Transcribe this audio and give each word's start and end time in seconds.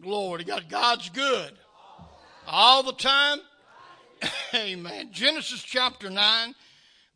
Glory 0.00 0.40
to 0.40 0.44
God. 0.44 0.64
God's 0.68 1.08
good. 1.08 1.52
All 2.46 2.82
the 2.82 2.92
time. 2.92 3.40
Amen. 4.54 5.10
Genesis 5.12 5.62
chapter 5.62 6.10
9, 6.10 6.54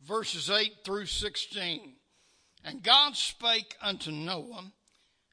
verses 0.05 0.49
8 0.49 0.73
through 0.83 1.05
16. 1.05 1.93
And 2.63 2.83
God 2.83 3.15
spake 3.15 3.75
unto 3.81 4.11
Noah 4.11 4.71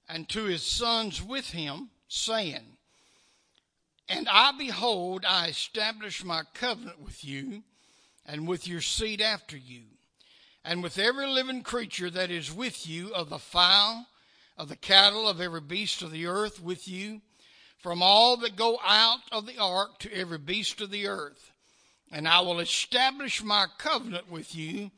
and 0.08 0.29
to 0.30 0.45
his 0.45 0.62
sons 0.62 1.22
with 1.22 1.50
him, 1.50 1.90
saying, 2.06 2.76
And 4.08 4.28
I 4.30 4.53
behold, 4.56 5.24
I 5.26 5.49
establish 5.49 6.24
my 6.24 6.42
covenant 6.54 7.01
with 7.03 7.24
you 7.24 7.62
and 8.24 8.46
with 8.46 8.69
your 8.69 8.80
seed 8.80 9.21
after 9.21 9.56
you, 9.56 9.83
and 10.65 10.83
with 10.83 10.99
every 10.99 11.26
living 11.26 11.62
creature 11.62 12.10
that 12.10 12.30
is 12.30 12.53
with 12.53 12.87
you 12.87 13.12
of 13.15 13.30
the 13.30 13.38
fowl, 13.38 14.06
of 14.56 14.69
the 14.69 14.76
cattle, 14.76 15.28
of 15.28 15.40
every 15.40 15.62
beast 15.62 16.02
of 16.02 16.10
the 16.10 16.27
earth 16.27 16.62
with 16.62 16.87
you 16.87 17.23
from 17.79 18.02
all 18.02 18.37
that 18.38 18.56
go 18.56 18.79
out 18.84 19.21
of 19.30 19.47
the 19.47 19.59
ark 19.59 19.98
to 20.01 20.12
every 20.12 20.39
beast 20.39 20.80
of 20.80 20.91
the 20.91 21.07
earth. 21.07 21.52
And 22.11 22.27
I 22.27 22.41
will 22.41 22.61
establish 22.61 23.43
my 23.43 23.66
covenant 23.79 24.30
with 24.30 24.55
you. 24.55 24.91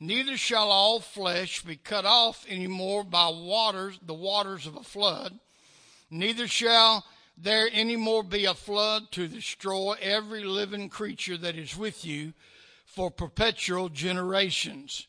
Neither 0.00 0.36
shall 0.36 0.70
all 0.70 1.00
flesh 1.00 1.62
be 1.62 1.76
cut 1.76 2.04
off 2.04 2.44
any 2.48 2.66
more 2.66 3.04
by 3.04 3.28
waters, 3.28 3.98
the 4.04 4.14
waters 4.14 4.66
of 4.66 4.76
a 4.76 4.82
flood. 4.82 5.38
Neither 6.10 6.46
shall 6.46 7.04
there 7.36 7.68
any 7.72 7.96
more 7.96 8.22
be 8.22 8.44
a 8.44 8.54
flood 8.54 9.10
to 9.12 9.26
destroy 9.26 9.96
every 10.00 10.44
living 10.44 10.88
creature 10.88 11.36
that 11.36 11.56
is 11.56 11.76
with 11.76 12.04
you 12.04 12.32
for 12.84 13.10
perpetual 13.10 13.88
generations. 13.88 15.08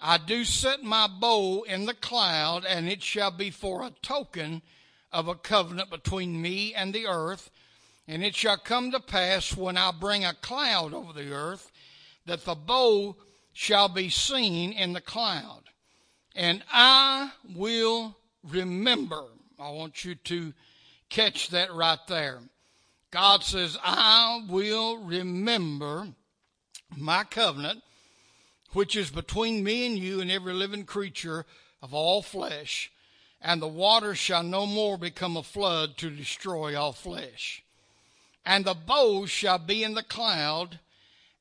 I 0.00 0.18
do 0.18 0.44
set 0.44 0.82
my 0.82 1.06
bow 1.06 1.62
in 1.62 1.84
the 1.84 1.94
cloud, 1.94 2.64
and 2.64 2.88
it 2.88 3.02
shall 3.02 3.30
be 3.30 3.50
for 3.50 3.82
a 3.82 3.92
token 4.02 4.62
of 5.12 5.28
a 5.28 5.34
covenant 5.34 5.90
between 5.90 6.40
me 6.40 6.74
and 6.74 6.92
the 6.92 7.06
earth. 7.06 7.50
And 8.08 8.24
it 8.24 8.34
shall 8.34 8.56
come 8.56 8.90
to 8.90 9.00
pass 9.00 9.56
when 9.56 9.76
I 9.76 9.92
bring 9.92 10.24
a 10.24 10.34
cloud 10.34 10.92
over 10.92 11.12
the 11.12 11.32
earth 11.32 11.70
that 12.26 12.44
the 12.44 12.54
bow 12.54 13.16
shall 13.52 13.88
be 13.88 14.08
seen 14.08 14.72
in 14.72 14.92
the 14.92 15.00
cloud. 15.00 15.62
And 16.34 16.64
I 16.72 17.32
will 17.54 18.16
remember. 18.42 19.24
I 19.58 19.70
want 19.70 20.04
you 20.04 20.14
to 20.14 20.52
catch 21.10 21.48
that 21.50 21.72
right 21.72 21.98
there. 22.08 22.40
God 23.10 23.44
says, 23.44 23.78
I 23.84 24.42
will 24.48 24.96
remember 24.96 26.08
my 26.96 27.24
covenant, 27.24 27.82
which 28.72 28.96
is 28.96 29.10
between 29.10 29.62
me 29.62 29.86
and 29.86 29.98
you 29.98 30.20
and 30.20 30.30
every 30.30 30.54
living 30.54 30.84
creature 30.84 31.44
of 31.82 31.92
all 31.92 32.22
flesh 32.22 32.90
and 33.42 33.60
the 33.60 33.68
waters 33.68 34.18
shall 34.18 34.44
no 34.44 34.66
more 34.66 34.96
become 34.96 35.36
a 35.36 35.42
flood 35.42 35.96
to 35.98 36.10
destroy 36.10 36.78
all 36.78 36.92
flesh. 36.92 37.62
And 38.46 38.64
the 38.64 38.74
bow 38.74 39.26
shall 39.26 39.58
be 39.58 39.82
in 39.82 39.94
the 39.94 40.04
cloud. 40.04 40.78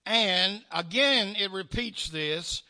And 0.06 0.64
again, 0.72 1.36
it 1.40 1.52
repeats 1.52 2.10
this. 2.10 2.64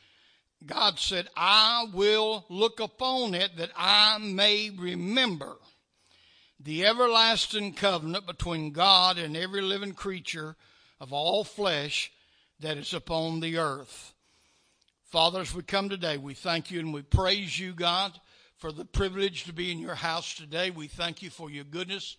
God 0.65 0.99
said, 0.99 1.27
I 1.35 1.87
will 1.93 2.45
look 2.49 2.81
upon 2.81 3.33
it 3.33 3.55
that 3.57 3.71
I 3.75 4.17
may 4.19 4.69
remember 4.69 5.55
the 6.59 6.85
everlasting 6.85 7.73
covenant 7.73 8.27
between 8.27 8.71
God 8.71 9.17
and 9.17 9.35
every 9.35 9.61
living 9.61 9.93
creature 9.93 10.55
of 10.99 11.13
all 11.13 11.43
flesh 11.43 12.11
that 12.59 12.77
is 12.77 12.93
upon 12.93 13.39
the 13.39 13.57
earth. 13.57 14.13
Father, 15.05 15.41
as 15.41 15.53
we 15.53 15.63
come 15.63 15.89
today, 15.89 16.17
we 16.17 16.33
thank 16.33 16.69
you 16.69 16.79
and 16.79 16.93
we 16.93 17.01
praise 17.01 17.57
you, 17.57 17.73
God 17.73 18.19
for 18.61 18.71
the 18.71 18.85
privilege 18.85 19.45
to 19.45 19.51
be 19.51 19.71
in 19.71 19.79
your 19.79 19.95
house 19.95 20.35
today. 20.35 20.69
We 20.69 20.87
thank 20.87 21.23
you 21.23 21.31
for 21.31 21.49
your 21.49 21.63
goodness 21.63 22.15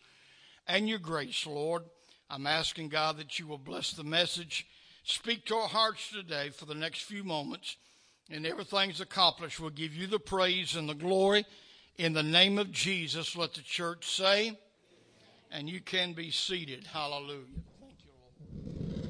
and 0.67 0.89
your 0.89 0.99
grace, 0.99 1.47
Lord. 1.47 1.85
I'm 2.29 2.49
asking 2.49 2.89
God 2.89 3.17
that 3.19 3.39
you 3.39 3.47
will 3.47 3.59
bless 3.59 3.93
the 3.93 4.03
message. 4.03 4.67
Speak 5.05 5.47
to 5.47 5.55
our 5.55 5.69
hearts 5.69 6.11
today 6.11 6.51
for 6.51 6.65
the 6.65 6.75
next 6.75 7.03
few 7.03 7.23
moments, 7.23 7.77
and 8.29 8.45
everything's 8.45 9.01
accomplished. 9.01 9.61
We'll 9.61 9.71
give 9.71 9.95
you 9.95 10.09
the 10.09 10.19
praise 10.19 10.75
and 10.75 10.89
the 10.89 10.95
glory. 10.95 11.47
In 11.97 12.13
the 12.13 12.25
name 12.25 12.59
of 12.59 12.73
Jesus, 12.73 13.37
let 13.37 13.55
the 13.55 13.63
church 13.63 14.17
say, 14.17 14.59
and 15.53 15.69
you 15.69 15.81
can 15.81 16.13
be 16.13 16.33
seated. 16.33 16.89
Hallelujah. 16.89 17.45
Thank 17.81 17.95
you, 18.05 18.11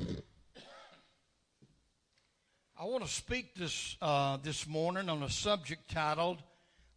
Lord. 0.06 0.22
I 2.78 2.84
want 2.84 3.06
to 3.06 3.10
speak 3.10 3.54
this 3.54 3.97
uh, 4.03 4.37
this 4.42 4.66
morning 4.66 5.09
on 5.09 5.22
a 5.22 5.31
subject 5.31 5.91
titled 5.91 6.42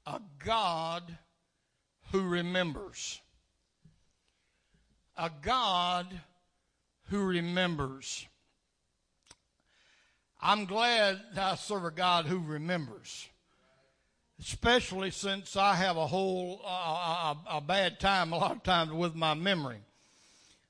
a 0.06 0.22
God 0.44 1.18
who 2.12 2.22
remembers. 2.22 3.20
A 5.18 5.32
God 5.42 6.22
who 7.10 7.24
remembers. 7.24 8.28
I'm 10.42 10.66
glad 10.66 11.22
I 11.38 11.56
serve 11.56 11.86
a 11.86 11.92
God 11.92 12.26
who 12.26 12.40
remembers, 12.40 13.28
especially 14.40 15.10
since 15.10 15.56
I 15.56 15.74
have 15.76 15.98
a 15.98 16.06
whole 16.06 16.62
uh, 16.64 17.34
a, 17.50 17.58
a, 17.58 17.62
bad 17.62 18.00
time 18.00 18.32
a 18.32 18.38
lot 18.38 18.52
of 18.52 18.64
times 18.64 18.92
with 18.92 19.16
my 19.16 19.34
memory, 19.34 19.80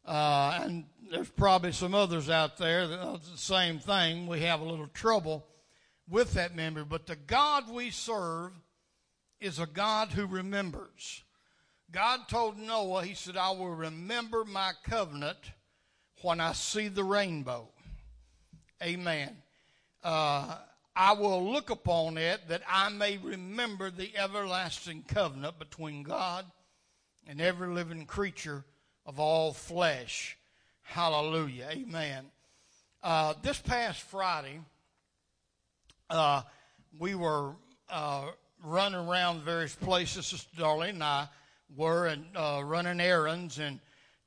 uh, 0.06 0.60
and 0.62 0.86
there's 1.12 1.30
probably 1.30 1.72
some 1.72 1.94
others 1.94 2.30
out 2.30 2.58
there 2.58 2.88
that 2.88 3.22
the 3.32 3.38
same 3.38 3.80
thing. 3.80 4.28
We 4.28 4.42
have 4.42 4.62
a 4.62 4.66
little 4.66 4.88
trouble 4.88 5.46
with 6.08 6.34
that 6.34 6.56
memory, 6.56 6.86
but 6.88 7.08
the 7.08 7.16
God 7.16 7.70
we 7.70 7.90
serve 7.90 8.52
is 9.40 9.60
a 9.60 9.66
God 9.66 10.10
who 10.10 10.26
remembers. 10.26 11.24
God 11.92 12.28
told 12.28 12.58
Noah, 12.58 13.06
He 13.06 13.14
said, 13.14 13.38
I 13.38 13.52
will 13.52 13.74
remember 13.74 14.44
my 14.44 14.72
covenant 14.84 15.38
when 16.22 16.40
I 16.40 16.54
see 16.54 16.88
the 16.88 17.04
rainbow. 17.04 17.70
Amen. 18.82 19.38
Uh, 20.04 20.58
I 20.96 21.14
will 21.14 21.52
look 21.52 21.70
upon 21.70 22.18
it 22.18 22.48
that 22.48 22.62
I 22.70 22.90
may 22.90 23.18
remember 23.18 23.92
the 23.92 24.16
everlasting 24.16 25.04
covenant 25.08 25.60
between 25.60 26.04
God 26.04 26.46
and 27.28 27.42
every 27.42 27.68
living 27.68 28.06
creature 28.06 28.64
of 29.06 29.20
all 29.20 29.54
flesh. 29.54 30.38
Hallelujah. 30.84 31.68
Amen. 31.72 32.26
Uh, 33.04 33.34
this 33.42 33.60
past 33.60 34.02
Friday, 34.02 34.60
uh, 36.10 36.42
we 36.98 37.14
were 37.16 37.54
uh, 37.90 38.28
running 38.66 39.08
around 39.08 39.44
various 39.44 39.76
places. 39.76 40.26
Sister 40.26 40.62
Darlene 40.62 40.90
and 40.90 41.04
I 41.04 41.28
were 41.76 42.08
and 42.08 42.26
uh, 42.36 42.62
running 42.64 43.00
errands 43.00 43.60
and 43.60 43.80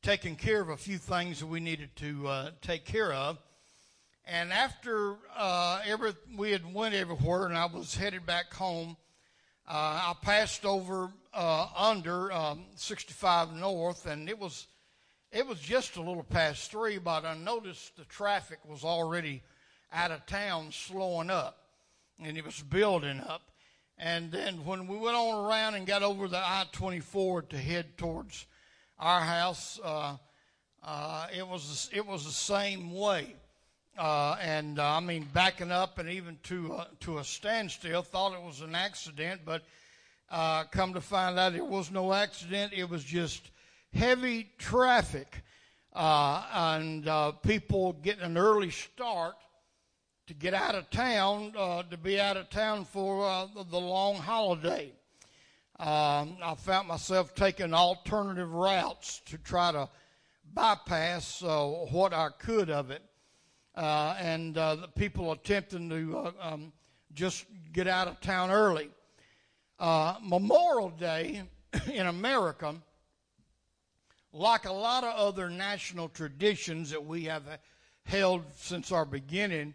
taking 0.03 0.37
care 0.37 0.61
of 0.61 0.69
a 0.69 0.77
few 0.77 0.99
things 0.99 1.41
that 1.41 1.47
we 1.47 1.61
needed 1.61 1.95
to 1.97 2.27
uh, 2.29 2.51
take 2.63 2.85
care 2.85 3.13
of. 3.13 3.39
And 4.25 4.53
after 4.53 5.17
uh, 5.37 5.81
every 5.87 6.13
we 6.37 6.51
had 6.53 6.73
went 6.73 6.95
everywhere, 6.95 7.47
and 7.47 7.57
I 7.57 7.67
was 7.67 7.95
headed 7.97 8.27
back 8.27 8.53
home, 8.53 8.97
uh, 9.67 9.73
I 9.73 10.15
passed 10.23 10.65
over 10.65 11.11
uh, 11.33 11.67
under 11.77 12.31
um, 12.33 12.65
65 12.77 13.55
North, 13.55 14.07
and 14.07 14.29
it 14.29 14.39
was 14.39 14.67
it 15.33 15.47
was 15.47 15.59
just 15.61 15.97
a 15.97 16.01
little 16.01 16.23
past 16.23 16.71
three, 16.71 16.99
but 16.99 17.25
I 17.25 17.37
noticed 17.37 17.97
the 17.97 18.05
traffic 18.05 18.59
was 18.67 18.85
already 18.85 19.43
out 19.93 20.11
of 20.11 20.25
town, 20.27 20.73
slowing 20.73 21.31
up, 21.31 21.59
and 22.23 22.37
it 22.37 22.45
was 22.45 22.63
building 22.63 23.21
up. 23.21 23.43
And 24.01 24.31
then 24.31 24.65
when 24.65 24.87
we 24.87 24.97
went 24.97 25.17
on 25.17 25.45
around 25.45 25.75
and 25.75 25.87
got 25.87 26.05
over 26.05 26.29
the 26.29 26.39
I 26.39 26.65
24 26.71 27.43
to 27.43 27.57
head 27.57 27.99
towards 27.99 28.47
our 28.99 29.21
house, 29.21 29.81
uh, 29.83 30.17
uh, 30.85 31.27
it, 31.37 31.47
was, 31.47 31.91
it 31.93 32.07
was 32.07 32.25
the 32.25 32.31
same 32.31 32.93
way. 32.93 33.35
Uh, 33.99 34.37
and 34.41 34.79
uh, 34.79 34.97
I 34.97 35.01
mean, 35.01 35.27
backing 35.33 35.73
up 35.73 35.99
and 35.99 36.09
even 36.09 36.39
to, 36.45 36.75
uh, 36.75 36.85
to 37.01 37.19
a 37.19 37.25
standstill, 37.25 38.03
thought 38.03 38.35
it 38.35 38.43
was 38.43 38.61
an 38.61 38.77
accident, 38.77 39.41
but 39.45 39.63
uh, 40.31 40.63
come 40.65 40.95
to 40.95 41.01
find 41.01 41.37
out 41.37 41.57
it 41.57 41.67
was 41.67 41.91
no 41.91 42.13
accident. 42.13 42.73
It 42.73 42.89
was 42.89 43.03
just 43.03 43.51
heavy 43.93 44.51
traffic 44.59 45.43
and 45.93 47.09
people 47.43 47.95
getting 47.95 48.23
an 48.23 48.39
early 48.39 48.71
start 48.71 49.35
to 50.29 50.35
get 50.35 50.53
out 50.53 50.75
of 50.75 50.91
town, 50.91 51.55
uh, 51.57 51.83
to 51.85 51.97
be 51.97 52.21
out 52.21 52.37
of 52.37 52.51
town 52.51 52.85
for 52.85 53.27
uh, 53.27 53.47
the 53.71 53.81
long 53.81 54.15
holiday. 54.15 54.93
Um, 55.81 56.37
I 56.43 56.55
found 56.55 56.87
myself 56.87 57.35
taking 57.35 57.73
alternative 57.73 58.53
routes 58.53 59.23
to 59.25 59.39
try 59.39 59.73
to 59.73 59.89
bypass 60.53 61.43
uh, 61.43 61.65
what 61.65 62.13
I 62.13 62.29
could 62.39 62.69
of 62.69 62.91
it. 62.91 63.01
Uh, 63.75 64.17
and 64.21 64.59
uh, 64.59 64.75
the 64.75 64.89
people 64.89 65.33
attempting 65.33 65.89
to 65.89 66.19
uh, 66.19 66.33
um, 66.43 66.75
just 67.15 67.47
get 67.73 67.89
out 67.89 68.07
of 68.07 68.21
town 68.21 68.51
early. 68.51 68.91
Memorial 69.81 70.91
Day 70.91 71.43
in 71.91 72.07
America, 72.07 72.75
like 74.35 74.67
a 74.67 74.73
lot 74.73 75.05
of 75.05 75.15
other 75.15 75.49
national 75.49 76.11
traditions 76.11 76.91
that 76.91 77.03
we 77.03 77.25
have 77.25 77.45
held 78.05 78.43
since 78.59 78.93
our 78.93 79.07
beginning, 79.07 79.73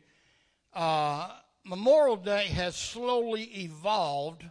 uh, 0.73 1.29
Memorial 1.65 2.17
Day 2.17 2.45
has 2.47 2.75
slowly 2.75 3.43
evolved 3.43 4.43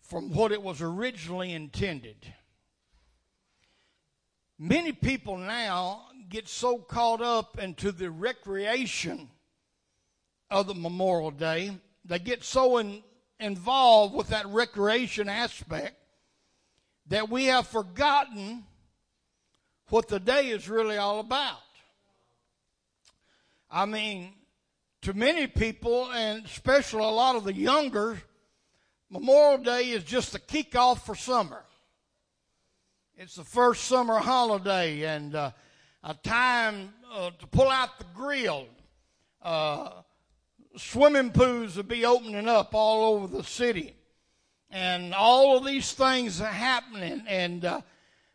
from 0.00 0.32
what 0.32 0.52
it 0.52 0.62
was 0.62 0.80
originally 0.80 1.52
intended. 1.52 2.16
many 4.58 4.92
people 4.92 5.36
now 5.36 6.06
get 6.28 6.48
so 6.48 6.78
caught 6.78 7.22
up 7.22 7.58
into 7.58 7.92
the 7.92 8.10
recreation 8.10 9.28
of 10.50 10.66
the 10.66 10.74
Memorial 10.74 11.30
Day, 11.30 11.72
they 12.04 12.18
get 12.18 12.42
so 12.42 12.78
in, 12.78 13.02
involved 13.38 14.14
with 14.14 14.28
that 14.28 14.46
recreation 14.46 15.28
aspect 15.28 15.96
that 17.06 17.28
we 17.28 17.46
have 17.46 17.66
forgotten 17.66 18.64
what 19.88 20.08
the 20.08 20.20
day 20.20 20.48
is 20.48 20.68
really 20.68 20.96
all 20.96 21.20
about. 21.20 21.56
I 23.70 23.86
mean, 23.86 24.32
to 25.02 25.14
many 25.14 25.46
people, 25.46 26.10
and 26.10 26.44
especially 26.44 27.00
a 27.00 27.06
lot 27.06 27.36
of 27.36 27.44
the 27.44 27.54
younger, 27.54 28.20
Memorial 29.10 29.62
Day 29.62 29.90
is 29.90 30.04
just 30.04 30.32
the 30.32 30.38
kickoff 30.38 31.02
for 31.06 31.14
summer. 31.14 31.62
It's 33.16 33.36
the 33.36 33.44
first 33.44 33.84
summer 33.84 34.18
holiday 34.18 35.02
and 35.02 35.34
uh, 35.34 35.50
a 36.04 36.14
time 36.14 36.92
uh, 37.12 37.30
to 37.38 37.46
pull 37.46 37.68
out 37.68 37.98
the 37.98 38.04
grill. 38.14 38.66
Uh, 39.42 39.90
swimming 40.76 41.30
pools 41.30 41.76
will 41.76 41.84
be 41.84 42.04
opening 42.04 42.48
up 42.48 42.74
all 42.74 43.14
over 43.14 43.26
the 43.26 43.42
city. 43.42 43.96
And 44.70 45.14
all 45.14 45.56
of 45.56 45.64
these 45.64 45.92
things 45.92 46.40
are 46.40 46.46
happening. 46.46 47.24
And 47.26 47.64
uh, 47.64 47.80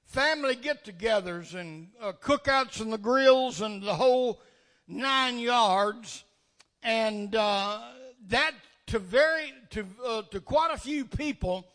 family 0.05 0.55
get 0.55 0.83
togethers 0.83 1.53
and 1.53 1.89
uh, 2.01 2.13
cookouts 2.13 2.81
and 2.81 2.91
the 2.91 2.97
grills 2.97 3.61
and 3.61 3.83
the 3.83 3.95
whole 3.95 4.41
nine 4.87 5.39
yards. 5.39 6.23
And 6.83 7.35
uh, 7.35 7.79
that, 8.27 8.51
to, 8.87 8.99
very, 8.99 9.53
to, 9.71 9.85
uh, 10.05 10.21
to 10.31 10.41
quite 10.41 10.71
a 10.73 10.77
few 10.77 11.05
people, 11.05 11.65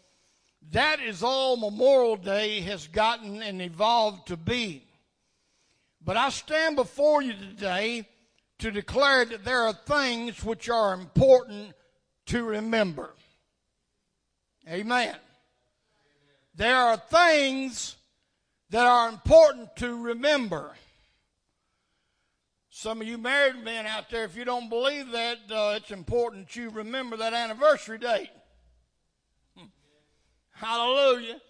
that 0.71 1.01
is 1.01 1.23
all 1.23 1.57
Memorial 1.57 2.17
Day 2.17 2.61
has 2.61 2.87
gotten 2.87 3.43
and 3.43 3.63
evolved 3.63 4.29
to 4.29 4.37
be. 4.37 4.85
But 6.05 6.17
I 6.17 6.29
stand 6.29 6.77
before 6.77 7.23
you 7.23 7.33
today 7.33 8.07
to 8.59 8.71
declare 8.71 9.25
that 9.25 9.45
there 9.45 9.63
are 9.63 9.73
things 9.73 10.45
which 10.45 10.69
are 10.69 10.95
important 10.95 11.73
to 12.27 12.45
remember. 12.45 13.11
Amen. 14.69 15.17
There 16.55 16.77
are 16.77 16.97
things 16.97 17.97
that 18.71 18.85
are 18.85 19.09
important 19.09 19.75
to 19.77 19.97
remember. 19.97 20.73
Some 22.79 23.01
of 23.01 23.09
you 23.09 23.19
married 23.19 23.65
men 23.65 23.87
out 23.87 24.09
there, 24.09 24.23
if 24.23 24.37
you 24.37 24.45
don't 24.45 24.69
believe 24.69 25.11
that, 25.11 25.39
uh, 25.51 25.75
it's 25.75 25.91
important 25.91 26.47
that 26.47 26.55
you 26.55 26.71
remember 26.71 27.17
that 27.17 27.35
anniversary 27.35 27.99
date. 27.99 28.31
Hmm. 29.57 29.65
Hallelujah. 30.53 31.41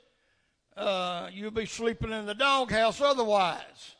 Uh, 0.74 1.28
you'll 1.30 1.50
be 1.50 1.66
sleeping 1.66 2.12
in 2.12 2.24
the 2.24 2.34
doghouse 2.34 3.02
otherwise. 3.02 3.94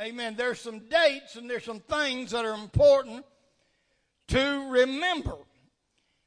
Amen. 0.00 0.34
There's 0.36 0.58
some 0.58 0.80
dates 0.88 1.36
and 1.36 1.48
there's 1.48 1.62
some 1.62 1.78
things 1.78 2.32
that 2.32 2.44
are 2.44 2.54
important 2.54 3.24
to 4.26 4.66
remember. 4.70 5.36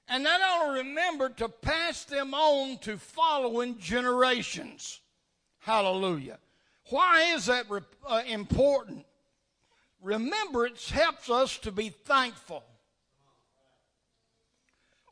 And 0.08 0.24
not 0.24 0.40
only 0.40 0.84
remember, 0.84 1.28
to 1.32 1.50
pass 1.50 2.06
them 2.06 2.34
on 2.34 2.78
to 2.84 2.96
following 2.96 3.78
generations. 3.78 5.02
Hallelujah. 5.60 6.40
Why 6.92 7.34
is 7.36 7.48
that 7.48 7.66
uh, 8.08 8.22
important? 8.26 9.06
Remembrance 10.04 10.90
helps 10.90 11.30
us 11.30 11.58
to 11.60 11.72
be 11.72 11.88
thankful. 11.88 12.62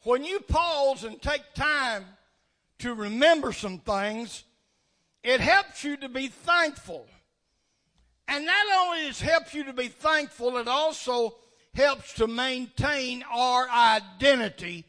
When 0.04 0.26
you 0.26 0.42
pause 0.42 1.06
and 1.06 1.22
take 1.22 1.54
time 1.54 2.04
to 2.80 2.94
remember 2.94 3.54
some 3.54 3.80
things, 3.80 4.44
it 5.24 5.40
helps 5.40 5.86
you 5.86 5.96
to 5.96 6.10
be 6.10 6.28
thankful. 6.28 7.08
And 8.28 8.46
not 8.46 8.66
only 8.80 9.08
does 9.08 9.22
it 9.22 9.26
help 9.26 9.54
you 9.54 9.64
to 9.64 9.74
be 9.74 9.88
thankful, 9.88 10.58
it 10.58 10.68
also 10.68 11.38
helps 11.74 12.14
to 12.16 12.28
maintain 12.28 13.24
our 13.32 13.70
identity. 13.70 14.84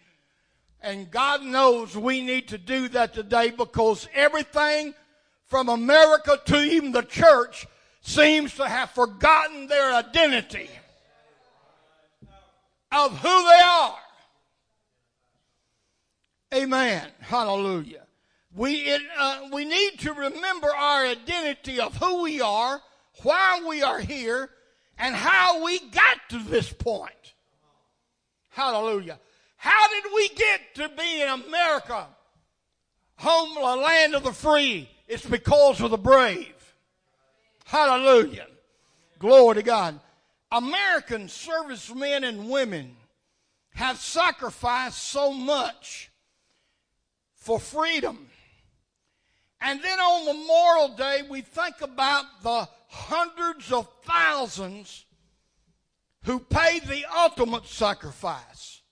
And 0.81 1.13
God 1.13 1.45
knows 1.45 1.97
we 1.97 2.23
need 2.23 2.49
to 2.49 2.59
do 2.59 2.89
that 2.89 3.15
today 3.15 3.51
because 3.51 4.09
everything 4.13 4.95
from 5.45 5.69
America 5.69 6.41
to 6.47 6.61
even 6.61 6.91
the 6.91 7.03
church 7.03 7.67
seems 8.03 8.55
to 8.57 8.69
have 8.69 8.91
forgotten 8.91 9.67
their 9.67 9.95
identity 9.95 10.69
of 12.91 13.17
who 13.19 13.29
they 13.29 13.61
are. 13.65 13.99
Amen. 16.55 17.09
Hallelujah. 17.21 18.03
We, 18.55 18.75
it, 18.75 19.01
uh, 19.19 19.49
we 19.51 19.65
need 19.65 19.99
to 20.01 20.13
remember 20.13 20.69
our 20.69 21.07
identity 21.07 21.81
of 21.81 21.97
who 21.97 22.23
we 22.23 22.43
are 22.43 22.83
why 23.23 23.63
we 23.67 23.83
are 23.83 24.01
here 24.01 24.51
and 24.99 25.15
how 25.15 25.65
we 25.65 25.79
got 25.79 26.19
to 26.31 26.39
this 26.39 26.73
point. 26.73 27.35
Hallelujah. 28.51 29.19
How 29.57 29.89
did 29.89 30.13
we 30.15 30.29
get 30.31 30.75
to 30.75 30.89
be 30.89 31.23
in 31.23 31.29
America, 31.29 32.07
home, 33.17 33.83
land 33.83 34.15
of 34.15 34.25
the 34.25 34.33
free? 34.33 34.89
It's 35.07 35.25
because 35.25 35.81
of 35.81 35.91
the 35.91 35.99
brave. 35.99 36.55
Hallelujah. 37.65 38.47
Glory 39.19 39.57
to 39.57 39.63
God. 39.63 40.01
American 40.51 41.29
servicemen 41.29 42.25
and 42.25 42.51
women 42.51 42.97
have 43.75 43.99
sacrificed 43.99 45.03
so 45.03 45.33
much 45.33 46.11
for 47.35 47.59
freedom. 47.59 48.29
And 49.61 49.83
then 49.83 49.99
on 49.99 50.27
Memorial 50.27 50.89
Day, 50.97 51.23
we 51.29 51.41
think 51.41 51.81
about 51.81 52.25
the 52.43 52.69
hundreds 52.89 53.73
of 53.73 53.89
thousands 54.05 55.07
who 56.25 56.39
paid 56.39 56.83
the 56.83 57.05
ultimate 57.17 57.67
sacrifice. 57.67 58.83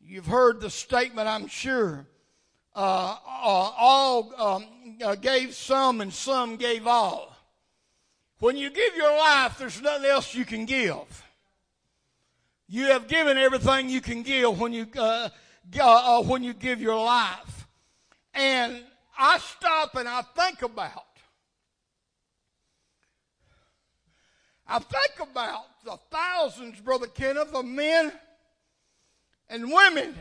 You've 0.00 0.26
heard 0.26 0.60
the 0.60 0.70
statement, 0.70 1.28
I'm 1.28 1.46
sure. 1.46 2.06
Uh, 2.74 3.16
uh, 3.26 3.70
all 3.78 4.32
um, 4.40 4.66
uh, 5.04 5.14
gave 5.14 5.54
some 5.54 6.00
and 6.00 6.12
some 6.12 6.56
gave 6.56 6.86
all. 6.86 7.36
When 8.38 8.56
you 8.56 8.70
give 8.70 8.96
your 8.96 9.16
life, 9.16 9.58
there's 9.58 9.80
nothing 9.80 10.10
else 10.10 10.34
you 10.34 10.44
can 10.44 10.64
give. 10.64 11.24
You 12.68 12.86
have 12.86 13.06
given 13.06 13.36
everything 13.36 13.90
you 13.90 14.00
can 14.00 14.22
give 14.22 14.58
when 14.58 14.72
you 14.72 14.86
uh, 14.96 15.28
uh, 15.78 16.18
uh, 16.18 16.22
when 16.22 16.42
you 16.42 16.54
give 16.54 16.80
your 16.80 16.96
life. 16.96 17.66
And 18.32 18.82
I 19.18 19.38
stop 19.38 19.94
and 19.94 20.08
I 20.08 20.22
think 20.22 20.62
about 20.62 21.04
I 24.66 24.78
think 24.78 25.30
about 25.30 25.66
the 25.84 25.98
thousands, 26.10 26.80
Brother 26.80 27.08
Kenneth, 27.08 27.54
of 27.54 27.66
men 27.66 28.10
and 29.50 29.70
women 29.70 30.14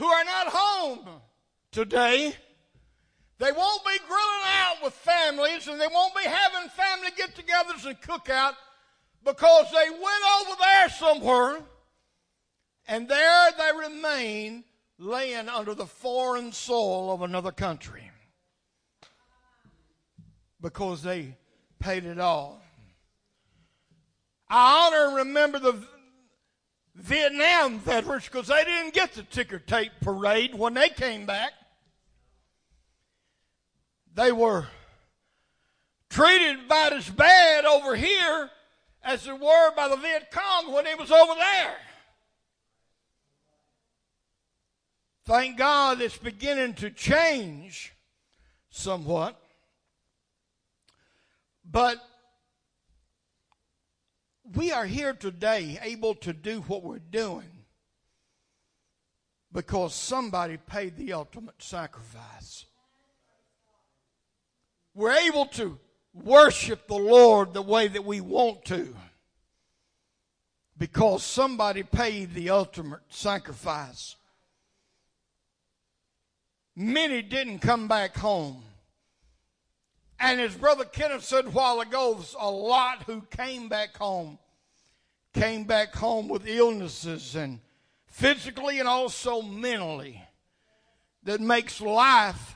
who 0.00 0.06
are 0.06 0.24
not 0.24 0.46
home 0.48 1.00
today. 1.72 2.34
They 3.36 3.52
won't 3.52 3.84
be 3.84 3.98
grilling 4.08 4.46
out 4.46 4.76
with 4.82 4.94
families 4.94 5.68
and 5.68 5.78
they 5.78 5.86
won't 5.92 6.14
be 6.16 6.24
having 6.24 6.70
family 6.70 7.08
get 7.14 7.34
togethers 7.34 7.84
and 7.84 8.00
cookout 8.00 8.54
because 9.22 9.66
they 9.70 9.90
went 9.90 10.24
over 10.40 10.56
there 10.58 10.88
somewhere 10.88 11.60
and 12.88 13.08
there 13.10 13.50
they 13.58 13.88
remain 13.88 14.64
laying 14.98 15.50
under 15.50 15.74
the 15.74 15.86
foreign 15.86 16.50
soil 16.50 17.12
of 17.12 17.20
another 17.20 17.52
country 17.52 18.10
because 20.62 21.02
they 21.02 21.36
paid 21.78 22.06
it 22.06 22.18
all. 22.18 22.62
I 24.48 24.86
honor 24.86 25.08
and 25.08 25.16
remember 25.16 25.58
the 25.58 25.86
Vietnam 26.94 27.78
veterans 27.78 28.24
because 28.24 28.48
they 28.48 28.64
didn't 28.64 28.94
get 28.94 29.12
the 29.14 29.22
ticker 29.22 29.58
tape 29.58 29.92
parade 30.00 30.54
when 30.54 30.74
they 30.74 30.88
came 30.88 31.26
back. 31.26 31.52
They 34.14 34.32
were 34.32 34.66
treated 36.08 36.64
about 36.66 36.92
as 36.92 37.08
bad 37.08 37.64
over 37.64 37.94
here 37.94 38.50
as 39.02 39.24
they 39.24 39.32
were 39.32 39.74
by 39.74 39.88
the 39.88 39.96
Viet 39.96 40.30
Cong 40.30 40.72
when 40.72 40.84
he 40.84 40.94
was 40.94 41.10
over 41.10 41.34
there. 41.34 41.76
Thank 45.24 45.56
God 45.56 46.00
it's 46.00 46.18
beginning 46.18 46.74
to 46.74 46.90
change 46.90 47.94
somewhat. 48.68 49.40
But 51.64 51.98
we 54.54 54.72
are 54.72 54.86
here 54.86 55.12
today 55.12 55.78
able 55.82 56.14
to 56.16 56.32
do 56.32 56.60
what 56.62 56.82
we're 56.82 56.98
doing 56.98 57.50
because 59.52 59.94
somebody 59.94 60.56
paid 60.56 60.96
the 60.96 61.12
ultimate 61.12 61.62
sacrifice. 61.62 62.66
We're 64.94 65.12
able 65.12 65.46
to 65.46 65.78
worship 66.12 66.88
the 66.88 66.94
Lord 66.94 67.54
the 67.54 67.62
way 67.62 67.88
that 67.88 68.04
we 68.04 68.20
want 68.20 68.64
to 68.66 68.94
because 70.76 71.22
somebody 71.22 71.82
paid 71.82 72.34
the 72.34 72.50
ultimate 72.50 73.00
sacrifice. 73.08 74.16
many 76.74 77.20
didn't 77.22 77.58
come 77.58 77.86
back 77.86 78.16
home. 78.16 78.62
And 80.20 80.38
as 80.38 80.54
Brother 80.54 80.84
Kenneth 80.84 81.24
said 81.24 81.46
a 81.46 81.50
while 81.50 81.80
ago, 81.80 82.22
a 82.38 82.50
lot 82.50 83.04
who 83.04 83.22
came 83.22 83.70
back 83.70 83.96
home, 83.96 84.38
came 85.32 85.64
back 85.64 85.94
home 85.94 86.28
with 86.28 86.46
illnesses 86.46 87.34
and 87.34 87.60
physically 88.06 88.80
and 88.80 88.88
also 88.88 89.40
mentally 89.40 90.22
that 91.22 91.40
makes 91.40 91.80
life 91.80 92.54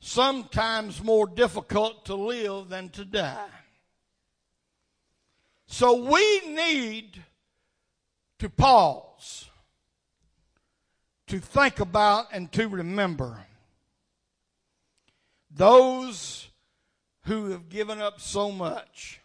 sometimes 0.00 1.02
more 1.02 1.28
difficult 1.28 2.04
to 2.06 2.16
live 2.16 2.68
than 2.68 2.88
to 2.88 3.04
die. 3.04 3.46
So 5.66 6.10
we 6.10 6.40
need 6.48 7.22
to 8.40 8.48
pause, 8.48 9.48
to 11.28 11.38
think 11.38 11.78
about, 11.78 12.26
and 12.32 12.50
to 12.52 12.66
remember 12.68 13.44
those 15.50 16.47
who 17.28 17.50
have 17.50 17.68
given 17.68 18.00
up 18.00 18.22
so 18.22 18.50
much 18.50 19.20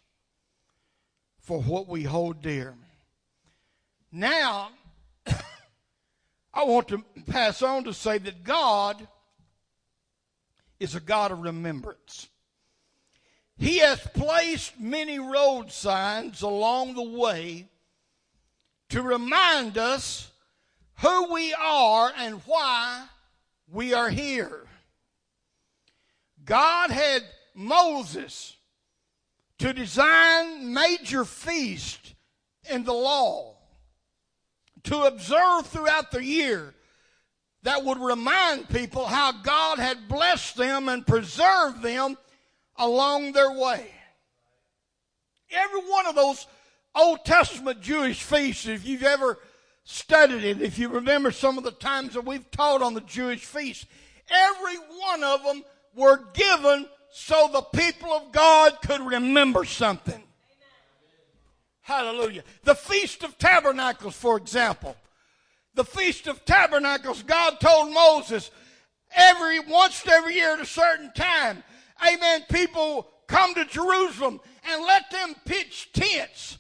for 1.40 1.62
what 1.62 1.88
we 1.88 2.04
hold 2.04 2.42
dear. 2.42 2.76
Now, 4.12 4.72
I 6.54 6.66
want 6.66 6.90
to 6.90 7.02
pass 7.28 7.62
on 7.62 7.86
to 7.86 7.94
say 7.94 8.18
that 8.18 8.44
God 8.44 9.08
is 10.82 10.96
a 10.96 11.00
God 11.00 11.32
of 11.32 11.40
remembrance. 11.40 12.28
He 13.58 13.78
has 13.78 14.02
placed 14.14 14.78
many 14.78 15.18
road 15.18 15.72
signs 15.72 16.42
along 16.42 16.96
the 16.96 17.18
way 17.18 17.68
to 18.90 19.02
remind 19.02 19.78
us 19.78 20.30
who 21.00 21.34
we 21.34 21.54
are 21.54 22.12
and 22.18 22.42
why 22.46 23.06
we 23.72 23.94
are 23.94 24.10
here. 24.10 24.68
God 26.44 26.92
had 26.92 27.24
Moses 27.54 28.56
to 29.60 29.74
design 29.74 30.74
major 30.74 31.26
feasts 31.26 32.14
in 32.70 32.84
the 32.84 32.94
law 32.94 33.56
to 34.84 35.04
observe 35.04 35.68
throughout 35.68 36.12
the 36.12 36.24
year 36.24 36.74
that 37.64 37.84
would 37.84 38.00
remind 38.00 38.68
people 38.70 39.06
how 39.06 39.32
God 39.32 39.80
had 39.80 40.08
blessed 40.08 40.58
them 40.58 40.90
and 40.90 41.08
preserved 41.08 41.82
them 41.82 42.18
along 42.76 43.32
their 43.32 43.52
way. 43.52 43.90
Every 45.52 45.82
one 45.82 46.08
of 46.08 46.16
those 46.16 46.46
Old 46.96 47.24
Testament 47.26 47.82
Jewish 47.82 48.22
feasts, 48.22 48.68
if 48.68 48.86
you've 48.86 49.04
ever 49.04 49.40
studied 49.84 50.44
it, 50.44 50.62
if 50.62 50.78
you 50.78 50.90
remember 50.90 51.32
some 51.32 51.58
of 51.58 51.64
the 51.64 51.72
times 51.72 52.14
that 52.14 52.26
we've 52.26 52.50
taught 52.52 52.82
on 52.82 52.94
the 52.94 53.02
Jewish 53.02 53.46
feasts, 53.46 53.86
every 54.30 54.78
one 55.00 55.24
of 55.24 55.44
them 55.44 55.64
were 55.96 56.22
given 56.34 56.88
so 57.14 57.48
the 57.54 57.62
people 57.62 58.12
of 58.12 58.32
God 58.32 58.82
could 58.82 59.00
remember 59.00 59.66
something. 59.66 60.22
Hallelujah. 61.82 62.44
The 62.64 62.74
Feast 62.74 63.24
of 63.24 63.38
Tabernacles, 63.38 64.16
for 64.16 64.36
example. 64.36 64.96
The 65.76 65.86
Feast 65.86 66.26
of 66.26 66.44
Tabernacles, 66.44 67.22
God 67.22 67.60
told 67.60 67.94
Moses 67.94 68.50
every 69.16 69.60
once 69.60 70.04
every 70.08 70.34
year 70.34 70.54
at 70.54 70.62
a 70.62 70.66
certain 70.66 71.12
time, 71.14 71.64
amen, 72.04 72.46
people 72.50 73.08
come 73.28 73.54
to 73.54 73.66
Jerusalem 73.66 74.40
and 74.68 74.84
let 74.84 75.12
them 75.12 75.36
pitch 75.46 75.92
tents 75.94 76.58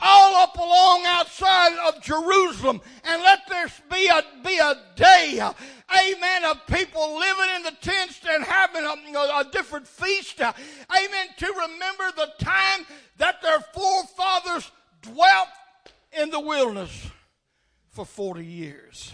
all 0.00 0.42
up 0.42 0.56
along 0.56 1.04
outside 1.06 1.76
of 1.88 2.02
Jerusalem 2.02 2.80
and 3.04 3.22
let 3.22 3.40
there 3.48 3.66
be 3.90 4.06
a, 4.08 4.22
be 4.44 4.58
a 4.58 4.74
day, 4.94 5.40
amen, 5.90 6.44
of 6.44 6.66
people 6.66 7.18
living 7.18 7.56
in 7.56 7.62
the 7.62 7.76
tents 7.80 8.20
and 8.28 8.44
having 8.44 8.84
a, 8.84 9.18
a 9.18 9.48
different 9.50 9.86
feast, 9.86 10.40
amen, 10.40 11.26
to 11.38 11.46
remember 11.46 12.12
the 12.16 12.28
time 12.38 12.86
that 13.18 13.40
their 13.42 13.60
forefathers 13.72 14.70
dwelt 15.02 15.48
in 16.20 16.30
the 16.30 16.40
wilderness 16.40 17.10
for 17.90 18.04
40 18.04 18.44
years. 18.44 19.12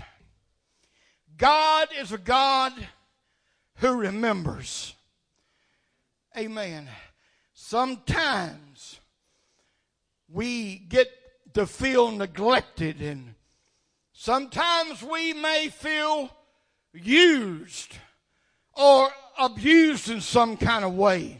God 1.37 1.89
is 1.99 2.13
a 2.13 2.19
God 2.19 2.73
who 3.77 3.95
remembers. 3.95 4.95
Amen. 6.37 6.89
Sometimes 7.53 8.72
we 10.33 10.77
get 10.77 11.09
to 11.55 11.67
feel 11.67 12.11
neglected 12.11 13.01
and 13.03 13.35
sometimes 14.13 15.03
we 15.03 15.33
may 15.33 15.69
feel 15.69 16.31
used 16.95 17.97
or 18.75 19.11
abused 19.39 20.11
in 20.11 20.21
some 20.21 20.57
kind 20.57 20.85
of 20.85 20.95
way 20.95 21.39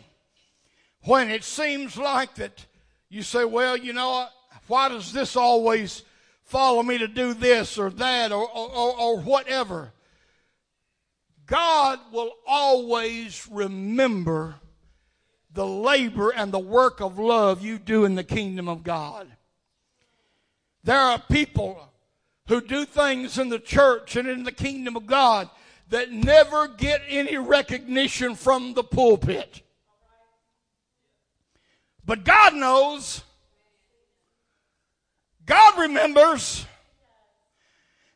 when 1.05 1.31
it 1.31 1.45
seems 1.45 1.97
like 1.97 2.35
that 2.37 2.67
you 3.09 3.23
say, 3.23 3.45
well, 3.45 3.77
you 3.77 3.93
know, 3.93 4.27
why 4.69 4.89
does 4.89 5.13
this 5.13 5.37
always 5.37 6.03
follow 6.45 6.83
me 6.83 6.99
to 6.99 7.09
do 7.09 7.35
this 7.35 7.79
or 7.79 7.91
that 7.91 8.33
or, 8.33 8.49
or, 8.49 8.99
or 8.99 9.21
whatever? 9.21 9.93
God 11.47 11.99
will 12.13 12.33
always 12.47 13.47
remember 13.51 14.55
the 15.55 15.67
labor 15.67 16.31
and 16.31 16.53
the 16.53 16.59
work 16.59 17.01
of 17.01 17.19
love 17.19 17.63
you 17.63 17.79
do 17.79 18.05
in 18.05 18.15
the 18.15 18.25
kingdom 18.25 18.69
of 18.69 18.83
God. 18.83 19.29
There 20.85 20.99
are 20.99 21.19
people 21.19 21.89
who 22.49 22.61
do 22.61 22.85
things 22.85 23.39
in 23.39 23.49
the 23.49 23.59
church 23.59 24.17
and 24.17 24.29
in 24.29 24.45
the 24.45 24.53
kingdom 24.53 24.97
of 24.97 25.07
God 25.07 25.49
that 25.91 26.11
never 26.11 26.69
get 26.69 27.03
any 27.09 27.37
recognition 27.37 28.35
from 28.35 28.75
the 28.75 28.83
pulpit. 28.83 29.63
But 32.05 32.25
God 32.25 32.55
knows. 32.55 33.23
God 35.45 35.79
remembers. 35.79 36.67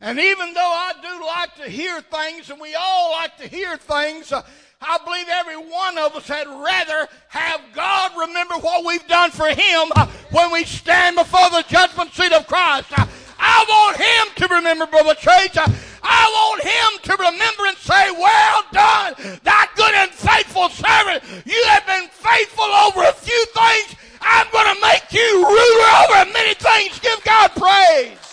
And 0.00 0.18
even 0.18 0.52
though 0.52 0.60
I 0.60 0.92
do 1.00 1.26
like 1.26 1.54
to 1.56 1.70
hear 1.70 2.00
things, 2.00 2.50
and 2.50 2.60
we 2.60 2.74
all 2.74 3.12
like 3.12 3.36
to 3.38 3.48
hear 3.48 3.76
things, 3.76 4.32
uh, 4.32 4.42
I 4.80 4.98
believe 5.04 5.26
every 5.28 5.56
one 5.56 5.96
of 5.96 6.14
us 6.16 6.28
had 6.28 6.46
rather 6.46 7.08
have 7.28 7.60
God 7.74 8.12
remember 8.16 8.54
what 8.56 8.84
we've 8.84 9.06
done 9.08 9.30
for 9.30 9.48
Him 9.48 9.88
uh, 9.96 10.06
when 10.30 10.52
we 10.52 10.64
stand 10.64 11.16
before 11.16 11.48
the 11.50 11.64
judgment 11.66 12.12
seat 12.12 12.32
of 12.32 12.46
Christ. 12.46 12.92
Uh, 12.92 13.06
I 13.38 13.64
want 13.68 13.96
Him 13.96 14.48
to 14.48 14.54
remember, 14.54 14.86
Brother. 14.86 15.14
Uh, 15.18 15.72
I 16.02 16.28
want 16.28 16.62
Him 16.62 17.02
to 17.04 17.16
remember 17.16 17.66
and 17.66 17.76
say, 17.78 18.10
Well 18.12 18.62
done, 18.72 19.14
thy 19.42 19.66
good 19.76 19.94
and 19.94 20.10
faithful 20.10 20.68
servant. 20.68 21.24
You 21.46 21.64
have 21.68 21.86
been 21.86 22.08
faithful 22.08 22.64
over 22.64 23.02
a 23.02 23.12
few 23.12 23.46
things. 23.46 23.96
I'm 24.20 24.46
going 24.52 24.74
to 24.74 24.80
make 24.82 25.12
you 25.12 25.46
ruler 25.46 25.90
over 26.04 26.32
many 26.32 26.54
things. 26.54 26.98
Give 27.00 27.22
God 27.24 27.50
praise. 27.56 28.25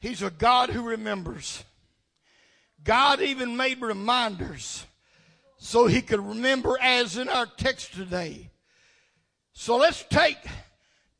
He's 0.00 0.22
a 0.22 0.30
God 0.30 0.70
who 0.70 0.82
remembers. 0.82 1.62
God 2.82 3.20
even 3.20 3.56
made 3.56 3.82
reminders 3.82 4.86
so 5.58 5.86
he 5.86 6.00
could 6.00 6.20
remember, 6.20 6.78
as 6.80 7.18
in 7.18 7.28
our 7.28 7.44
text 7.44 7.92
today. 7.92 8.50
So 9.52 9.76
let's 9.76 10.02
take 10.08 10.38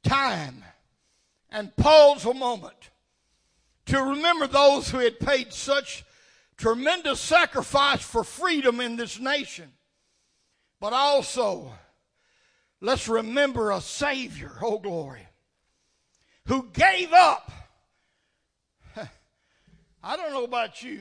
time 0.03 0.65
and 1.51 1.77
pause 1.77 2.25
a 2.25 2.33
moment 2.33 2.91
to 3.87 4.01
remember 4.03 4.47
those 4.47 4.89
who 4.89 4.99
had 4.99 5.21
paid 5.21 5.53
such 5.53 6.05
tremendous 6.57 7.21
sacrifice 7.21 8.03
for 8.03 8.25
freedom 8.25 8.81
in 8.81 8.97
this 8.97 9.21
nation. 9.21 9.73
But 10.81 10.95
also, 10.95 11.73
let's 12.81 13.09
remember 13.09 13.73
a 13.73 13.83
Savior, 13.83 14.53
oh 14.63 14.79
glory, 14.79 15.27
who 16.47 16.71
gave 16.73 17.13
up. 17.13 17.53
I 20.03 20.17
don't 20.17 20.33
know 20.33 20.45
about 20.45 20.83
you, 20.83 21.01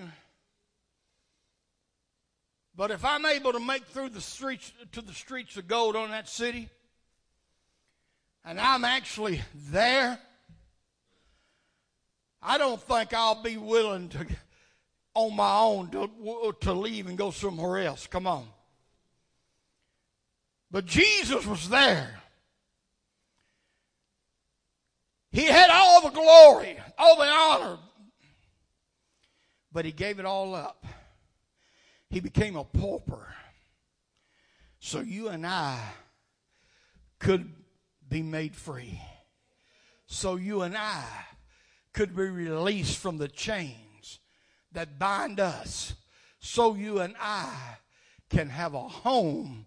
but 2.75 2.91
if 2.91 3.05
I'm 3.05 3.25
able 3.25 3.53
to 3.53 3.59
make 3.59 3.85
through 3.85 4.09
the 4.09 4.21
streets 4.21 4.71
to 4.91 5.01
the 5.01 5.13
streets 5.13 5.55
of 5.57 5.67
gold 5.67 5.95
on 5.95 6.11
that 6.11 6.27
city, 6.27 6.69
and 8.43 8.59
I'm 8.59 8.83
actually 8.83 9.41
there, 9.71 10.19
I 12.41 12.57
don't 12.57 12.81
think 12.81 13.13
I'll 13.13 13.41
be 13.41 13.57
willing 13.57 14.09
to, 14.09 14.25
on 15.13 15.35
my 15.35 15.59
own, 15.59 15.89
to, 15.91 16.55
to 16.61 16.73
leave 16.73 17.07
and 17.07 17.17
go 17.17 17.31
somewhere 17.31 17.79
else. 17.79 18.07
Come 18.07 18.27
on. 18.27 18.47
But 20.71 20.85
Jesus 20.85 21.45
was 21.45 21.69
there. 21.69 22.21
He 25.31 25.45
had 25.45 25.69
all 25.69 26.01
the 26.01 26.09
glory, 26.09 26.77
all 26.97 27.17
the 27.17 27.25
honor, 27.25 27.77
but 29.71 29.85
he 29.85 29.91
gave 29.91 30.19
it 30.19 30.25
all 30.25 30.55
up. 30.55 30.85
He 32.09 32.19
became 32.19 32.55
a 32.55 32.63
pauper. 32.63 33.33
So 34.79 35.01
you 35.01 35.27
and 35.27 35.45
I 35.45 35.79
could 37.19 37.51
be 38.07 38.23
made 38.23 38.55
free. 38.55 38.99
So 40.07 40.35
you 40.35 40.61
and 40.63 40.75
I 40.75 41.05
could 41.93 42.15
be 42.15 42.23
released 42.23 42.97
from 42.97 43.17
the 43.17 43.27
chains 43.27 44.19
that 44.71 44.97
bind 44.97 45.39
us 45.39 45.93
so 46.39 46.75
you 46.75 46.99
and 46.99 47.15
I 47.19 47.77
can 48.29 48.49
have 48.49 48.73
a 48.73 48.88
home 48.88 49.65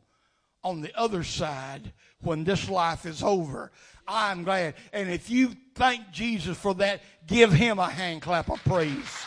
on 0.65 0.81
the 0.81 0.97
other 0.99 1.23
side 1.23 1.93
when 2.23 2.45
this 2.45 2.69
life 2.69 3.05
is 3.05 3.23
over. 3.23 3.71
I'm 4.07 4.45
glad. 4.45 4.75
And 4.93 5.11
if 5.11 5.31
you 5.31 5.53
thank 5.75 6.11
Jesus 6.11 6.57
for 6.57 6.75
that, 6.77 7.03
give 7.27 7.53
him 7.53 7.79
a 7.79 7.89
hand 7.89 8.23
clap 8.23 8.51
of 8.51 8.63
praise. 8.65 9.27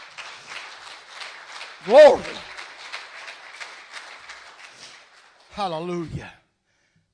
Glory. 1.85 2.23
Hallelujah. 5.51 6.33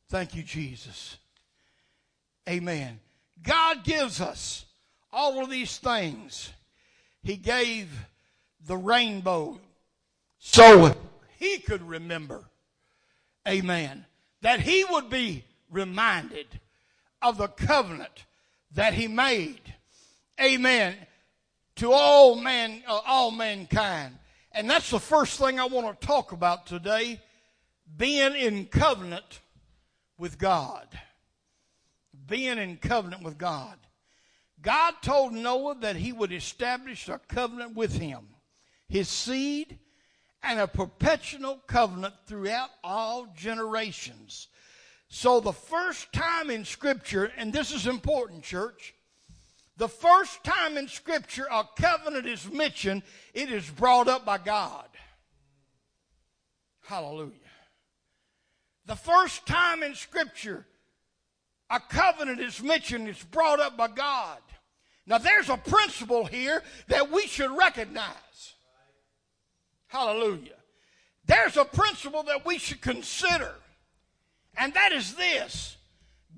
Thank 0.07 0.33
you, 0.33 0.43
Jesus. 0.43 1.17
Amen. 2.49 2.99
God 3.43 3.83
gives 3.83 4.21
us 4.21 4.65
all 5.11 5.43
of 5.43 5.49
these 5.49 5.77
things. 5.77 6.51
He 7.21 7.35
gave 7.35 7.89
the 8.65 8.77
rainbow 8.77 9.59
so 10.39 10.95
he 11.37 11.57
could 11.59 11.87
remember. 11.87 12.45
Amen. 13.47 14.05
That 14.41 14.61
he 14.61 14.85
would 14.89 15.09
be 15.09 15.43
reminded 15.69 16.47
of 17.21 17.37
the 17.37 17.47
covenant 17.47 18.25
that 18.73 18.93
he 18.93 19.07
made. 19.07 19.61
Amen. 20.41 20.95
To 21.77 21.91
all 21.91 22.35
man, 22.35 22.83
uh, 22.87 23.01
all 23.05 23.31
mankind. 23.31 24.15
And 24.53 24.69
that's 24.69 24.89
the 24.89 24.99
first 24.99 25.39
thing 25.39 25.59
I 25.59 25.65
want 25.65 25.99
to 25.99 26.07
talk 26.07 26.31
about 26.31 26.65
today. 26.67 27.21
Being 27.97 28.35
in 28.35 28.65
covenant 28.65 29.39
with 30.17 30.37
God. 30.37 30.87
Being 32.27 32.57
in 32.57 32.77
covenant 32.77 33.23
with 33.23 33.37
God. 33.37 33.77
God 34.61 34.93
told 35.01 35.33
Noah 35.33 35.75
that 35.81 35.95
he 35.95 36.11
would 36.11 36.31
establish 36.31 37.09
a 37.09 37.19
covenant 37.27 37.75
with 37.75 37.97
him, 37.97 38.27
his 38.87 39.07
seed, 39.09 39.79
and 40.43 40.59
a 40.59 40.67
perpetual 40.67 41.61
covenant 41.67 42.13
throughout 42.27 42.69
all 42.83 43.27
generations. 43.35 44.47
So 45.07 45.39
the 45.39 45.51
first 45.53 46.13
time 46.13 46.49
in 46.49 46.63
Scripture, 46.63 47.31
and 47.37 47.51
this 47.51 47.73
is 47.73 47.87
important, 47.87 48.43
church, 48.43 48.93
the 49.81 49.87
first 49.87 50.43
time 50.43 50.77
in 50.77 50.87
Scripture 50.87 51.47
a 51.51 51.63
covenant 51.75 52.27
is 52.27 52.47
mentioned, 52.51 53.01
it 53.33 53.51
is 53.51 53.67
brought 53.67 54.07
up 54.07 54.23
by 54.23 54.37
God. 54.37 54.85
Hallelujah. 56.83 57.31
The 58.85 58.95
first 58.95 59.47
time 59.47 59.81
in 59.81 59.95
Scripture 59.95 60.67
a 61.71 61.79
covenant 61.79 62.39
is 62.39 62.61
mentioned, 62.61 63.07
it's 63.07 63.23
brought 63.23 63.59
up 63.59 63.75
by 63.75 63.87
God. 63.87 64.37
Now, 65.07 65.17
there's 65.17 65.49
a 65.49 65.57
principle 65.57 66.25
here 66.25 66.61
that 66.89 67.09
we 67.09 67.25
should 67.25 67.49
recognize. 67.49 68.53
Hallelujah. 69.87 70.59
There's 71.25 71.57
a 71.57 71.65
principle 71.65 72.21
that 72.23 72.45
we 72.45 72.59
should 72.59 72.81
consider, 72.81 73.55
and 74.55 74.75
that 74.75 74.91
is 74.91 75.15
this 75.15 75.75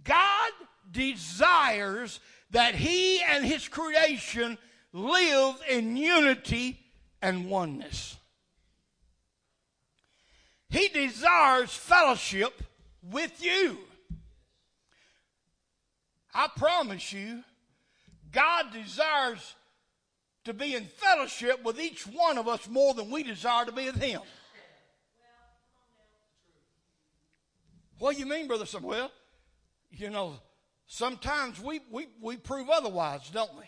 God 0.06 0.52
desires 0.90 2.22
that 2.53 2.75
He 2.75 3.22
and 3.22 3.43
His 3.43 3.67
creation 3.67 4.57
live 4.93 5.55
in 5.69 5.98
unity 5.98 6.79
and 7.22 7.50
oneness. 7.50 8.15
He 10.69 10.88
desires 10.88 11.72
fellowship 11.72 12.63
with 13.12 13.43
you. 13.43 13.77
I 16.33 16.48
promise 16.55 17.12
you, 17.12 17.43
God 18.31 18.72
desires 18.72 19.55
to 20.45 20.53
be 20.53 20.75
in 20.75 20.86
fellowship 20.86 21.63
with 21.63 21.79
each 21.79 22.07
one 22.07 22.37
of 22.37 22.48
us 22.48 22.68
more 22.68 22.94
than 22.94 23.11
we 23.11 23.24
desire 23.24 23.66
to 23.66 23.72
be 23.72 23.85
with 23.85 24.01
Him. 24.01 24.22
What 28.00 28.16
do 28.16 28.20
you 28.20 28.25
mean, 28.25 28.48
Brother 28.48 28.66
Samuel? 28.66 28.89
Well, 28.89 29.11
you 29.92 30.09
know, 30.09 30.39
sometimes 30.87 31.59
we, 31.59 31.81
we, 31.91 32.07
we 32.22 32.37
prove 32.37 32.69
otherwise, 32.69 33.29
don't 33.29 33.55
we? 33.55 33.65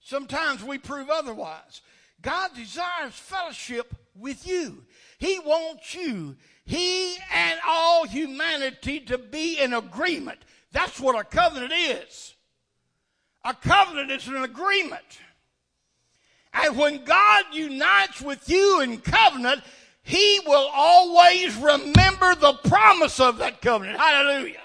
Sometimes 0.00 0.62
we 0.62 0.78
prove 0.78 1.10
otherwise. 1.10 1.82
God 2.22 2.50
desires 2.54 3.14
fellowship 3.14 3.94
with 4.14 4.46
you. 4.46 4.84
He 5.18 5.38
wants 5.40 5.94
you, 5.94 6.36
He 6.64 7.16
and 7.34 7.58
all 7.66 8.06
humanity 8.06 9.00
to 9.00 9.18
be 9.18 9.58
in 9.58 9.74
agreement. 9.74 10.38
That's 10.72 11.00
what 11.00 11.18
a 11.18 11.24
covenant 11.24 11.72
is. 11.72 12.34
A 13.44 13.54
covenant 13.54 14.10
is 14.10 14.26
an 14.28 14.42
agreement. 14.44 15.20
And 16.52 16.76
when 16.76 17.04
God 17.04 17.44
unites 17.52 18.20
with 18.20 18.48
you 18.48 18.80
in 18.80 18.98
covenant, 18.98 19.62
He 20.02 20.40
will 20.46 20.68
always 20.72 21.54
remember 21.56 22.34
the 22.34 22.54
promise 22.68 23.20
of 23.20 23.38
that 23.38 23.60
covenant. 23.60 23.98
Hallelujah. 23.98 24.60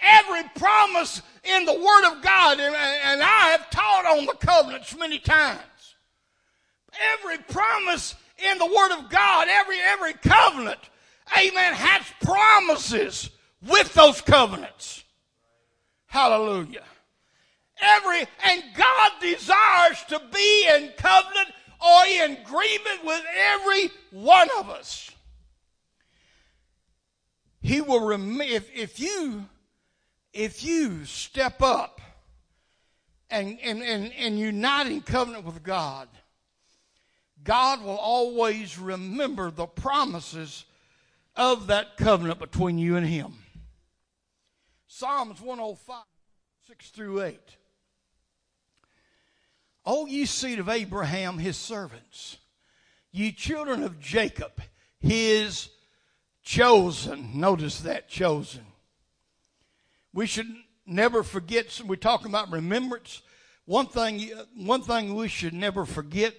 Every 0.00 0.42
promise 0.54 1.22
in 1.44 1.64
the 1.64 1.74
Word 1.74 2.12
of 2.12 2.22
God, 2.22 2.60
and, 2.60 2.74
and 2.74 3.22
I 3.22 3.50
have 3.50 3.70
taught 3.70 4.06
on 4.06 4.26
the 4.26 4.34
covenants 4.34 4.96
many 4.96 5.18
times. 5.18 5.60
Every 7.14 7.38
promise 7.38 8.14
in 8.38 8.58
the 8.58 8.66
Word 8.66 8.98
of 8.98 9.10
God, 9.10 9.48
every 9.48 9.78
every 9.80 10.12
covenant, 10.14 10.78
amen, 11.36 11.74
has 11.74 12.02
promises 12.22 13.30
with 13.66 13.92
those 13.94 14.20
covenants. 14.20 15.04
Hallelujah. 16.06 16.84
Every, 17.80 18.20
and 18.44 18.62
God 18.74 19.12
desires 19.20 20.02
to 20.08 20.20
be 20.32 20.68
in 20.68 20.90
covenant 20.96 21.48
or 21.80 22.06
in 22.06 22.32
agreement 22.32 23.04
with 23.04 23.22
every 23.36 23.90
one 24.10 24.48
of 24.58 24.68
us. 24.68 25.10
He 27.60 27.80
will 27.80 28.04
rem- 28.04 28.40
if, 28.40 28.74
if 28.74 28.98
you 28.98 29.46
if 30.32 30.62
you 30.62 31.04
step 31.04 31.62
up 31.62 32.00
and, 33.30 33.58
and, 33.62 33.82
and, 33.82 34.12
and 34.12 34.38
unite 34.38 34.86
in 34.86 35.00
covenant 35.00 35.44
with 35.44 35.62
God, 35.62 36.08
God 37.44 37.82
will 37.82 37.96
always 37.96 38.78
remember 38.78 39.50
the 39.50 39.66
promises 39.66 40.64
of 41.36 41.68
that 41.68 41.96
covenant 41.96 42.38
between 42.38 42.78
you 42.78 42.96
and 42.96 43.06
Him. 43.06 43.34
Psalms 44.86 45.40
105, 45.40 46.02
6 46.66 46.90
through 46.90 47.22
8. 47.22 47.38
O 49.86 50.06
ye 50.06 50.26
seed 50.26 50.58
of 50.58 50.68
Abraham, 50.68 51.38
his 51.38 51.56
servants, 51.56 52.36
ye 53.10 53.32
children 53.32 53.82
of 53.82 53.98
Jacob, 53.98 54.60
his 55.00 55.70
chosen. 56.42 57.40
Notice 57.40 57.80
that, 57.80 58.08
chosen. 58.08 58.66
We 60.18 60.26
should 60.26 60.52
never 60.84 61.22
forget, 61.22 61.80
we're 61.86 61.94
talking 61.94 62.26
about 62.26 62.50
remembrance. 62.50 63.22
One 63.66 63.86
thing, 63.86 64.28
one 64.56 64.82
thing 64.82 65.14
we 65.14 65.28
should 65.28 65.54
never 65.54 65.86
forget 65.86 66.34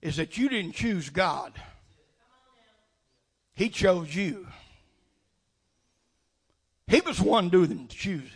is 0.00 0.18
that 0.18 0.38
you 0.38 0.48
didn't 0.48 0.76
choose 0.76 1.10
God. 1.10 1.52
He 3.54 3.70
chose 3.70 4.14
you. 4.14 4.46
He 6.86 7.00
was 7.00 7.20
one 7.20 7.48
doing 7.48 7.88
the 7.88 7.92
choosing. 7.92 8.30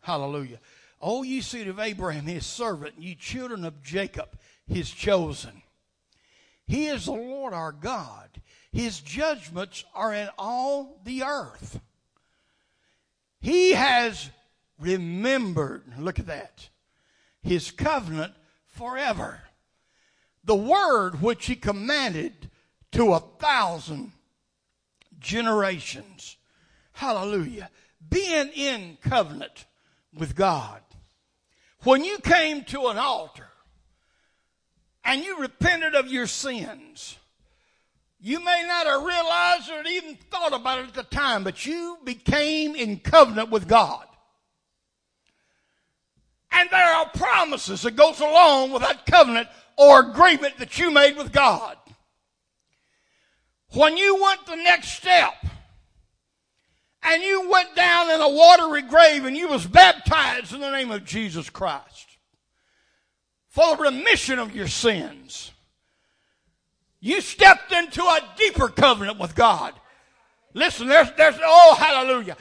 Hallelujah. 0.00 0.60
O 1.02 1.24
ye 1.24 1.40
seed 1.40 1.66
of 1.66 1.80
Abraham, 1.80 2.26
his 2.26 2.46
servant, 2.46 2.94
ye 3.00 3.16
children 3.16 3.64
of 3.64 3.82
Jacob, 3.82 4.28
his 4.68 4.92
chosen. 4.92 5.62
He 6.68 6.86
is 6.86 7.06
the 7.06 7.14
Lord 7.14 7.52
our 7.52 7.72
God. 7.72 8.28
His 8.70 9.00
judgments 9.00 9.84
are 9.92 10.14
in 10.14 10.28
all 10.38 11.00
the 11.02 11.24
earth. 11.24 11.80
He 13.40 13.72
has 13.72 14.30
remembered, 14.78 15.82
look 15.98 16.18
at 16.18 16.26
that, 16.26 16.68
his 17.42 17.70
covenant 17.70 18.34
forever. 18.66 19.40
The 20.44 20.54
word 20.54 21.20
which 21.20 21.46
he 21.46 21.56
commanded 21.56 22.50
to 22.92 23.12
a 23.12 23.20
thousand 23.20 24.12
generations. 25.18 26.36
Hallelujah. 26.92 27.70
Being 28.08 28.48
in 28.54 28.98
covenant 29.02 29.66
with 30.14 30.34
God. 30.34 30.80
When 31.82 32.04
you 32.04 32.18
came 32.18 32.64
to 32.64 32.88
an 32.88 32.98
altar 32.98 33.48
and 35.04 35.22
you 35.22 35.38
repented 35.38 35.94
of 35.94 36.08
your 36.08 36.26
sins, 36.26 37.18
you 38.20 38.42
may 38.44 38.64
not 38.66 38.86
have 38.86 39.02
realized 39.02 39.70
or 39.70 39.88
even 39.88 40.16
thought 40.30 40.52
about 40.52 40.80
it 40.80 40.88
at 40.88 40.94
the 40.94 41.04
time, 41.04 41.44
but 41.44 41.64
you 41.64 41.98
became 42.04 42.74
in 42.74 42.98
covenant 42.98 43.50
with 43.50 43.68
God. 43.68 44.04
And 46.50 46.68
there 46.70 46.94
are 46.94 47.08
promises 47.10 47.82
that 47.82 47.94
goes 47.94 48.20
along 48.20 48.72
with 48.72 48.82
that 48.82 49.06
covenant 49.06 49.48
or 49.76 50.10
agreement 50.10 50.58
that 50.58 50.78
you 50.78 50.90
made 50.90 51.16
with 51.16 51.30
God. 51.30 51.76
When 53.74 53.96
you 53.96 54.20
went 54.20 54.46
the 54.46 54.56
next 54.56 54.92
step 54.92 55.34
and 57.02 57.22
you 57.22 57.48
went 57.48 57.76
down 57.76 58.10
in 58.10 58.20
a 58.20 58.28
watery 58.28 58.82
grave 58.82 59.24
and 59.24 59.36
you 59.36 59.46
was 59.46 59.66
baptized 59.66 60.52
in 60.52 60.60
the 60.60 60.70
name 60.70 60.90
of 60.90 61.04
Jesus 61.04 61.50
Christ 61.50 62.08
for 63.48 63.76
the 63.76 63.82
remission 63.82 64.38
of 64.38 64.54
your 64.54 64.68
sins. 64.68 65.52
You 67.00 67.20
stepped 67.20 67.72
into 67.72 68.02
a 68.02 68.20
deeper 68.36 68.68
covenant 68.68 69.18
with 69.18 69.34
God. 69.34 69.74
Listen, 70.54 70.88
there's, 70.88 71.08
there's, 71.16 71.36
oh, 71.42 71.76
hallelujah. 71.78 72.36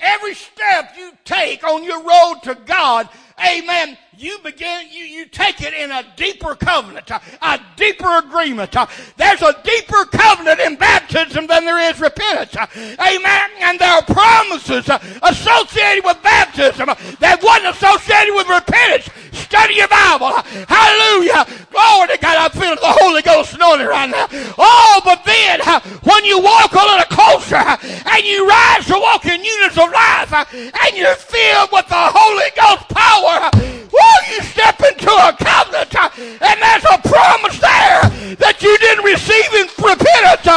Every 0.00 0.34
step 0.34 0.94
you 0.98 1.12
take 1.24 1.62
on 1.62 1.84
your 1.84 2.02
road 2.02 2.40
to 2.42 2.56
God, 2.66 3.08
amen, 3.38 3.96
you 4.18 4.36
begin, 4.42 4.88
you, 4.90 5.04
you 5.04 5.26
take 5.26 5.62
it 5.62 5.72
in 5.72 5.92
a 5.92 6.04
deeper 6.16 6.56
covenant, 6.56 7.08
a, 7.10 7.20
a 7.40 7.60
deeper 7.76 8.18
agreement. 8.18 8.74
There's 9.16 9.42
a 9.42 9.54
deeper 9.62 10.04
covenant 10.06 10.58
in 10.58 10.74
baptism 10.74 11.46
than 11.46 11.64
there 11.64 11.78
is 11.88 12.00
repentance. 12.00 12.56
Amen. 12.76 13.50
And 13.60 13.78
there 13.78 13.92
are 13.92 14.02
promises 14.02 14.90
associated 15.22 16.04
with 16.04 16.20
baptism 16.20 16.86
that 17.20 17.40
wasn't 17.40 17.76
associated 17.76 18.34
with 18.34 18.48
repentance. 18.48 19.08
Study 19.52 19.74
your 19.74 19.88
Bible. 19.88 20.32
Hallelujah. 20.64 21.44
Glory 21.68 22.08
to 22.08 22.16
God. 22.16 22.40
I 22.40 22.48
feel 22.48 22.72
the 22.72 22.96
Holy 23.04 23.20
Ghost 23.20 23.52
anointing 23.52 23.84
right 23.86 24.08
now. 24.08 24.24
Oh, 24.56 25.02
but 25.04 25.20
then 25.28 25.60
when 26.08 26.24
you 26.24 26.40
walk 26.40 26.72
a 26.72 26.80
little 26.80 27.04
closer 27.12 27.60
and 27.60 28.24
you 28.24 28.48
rise 28.48 28.88
to 28.88 28.96
walk 28.96 29.28
in 29.28 29.44
units 29.44 29.76
of 29.76 29.92
life 29.92 30.32
and 30.32 30.96
you're 30.96 31.20
filled 31.20 31.68
with 31.68 31.84
the 31.84 32.00
Holy 32.00 32.48
Ghost 32.56 32.88
power, 32.96 33.52
well, 33.92 34.20
you 34.32 34.40
step 34.40 34.80
into 34.80 35.12
a 35.12 35.36
covenant 35.36 36.00
and 36.40 36.56
there's 36.56 36.88
a 36.88 36.96
promise 37.04 37.60
there 37.60 38.08
that 38.40 38.56
you 38.64 38.72
didn't 38.80 39.04
receive 39.04 39.52
in 39.52 39.68
repentance. 39.84 40.48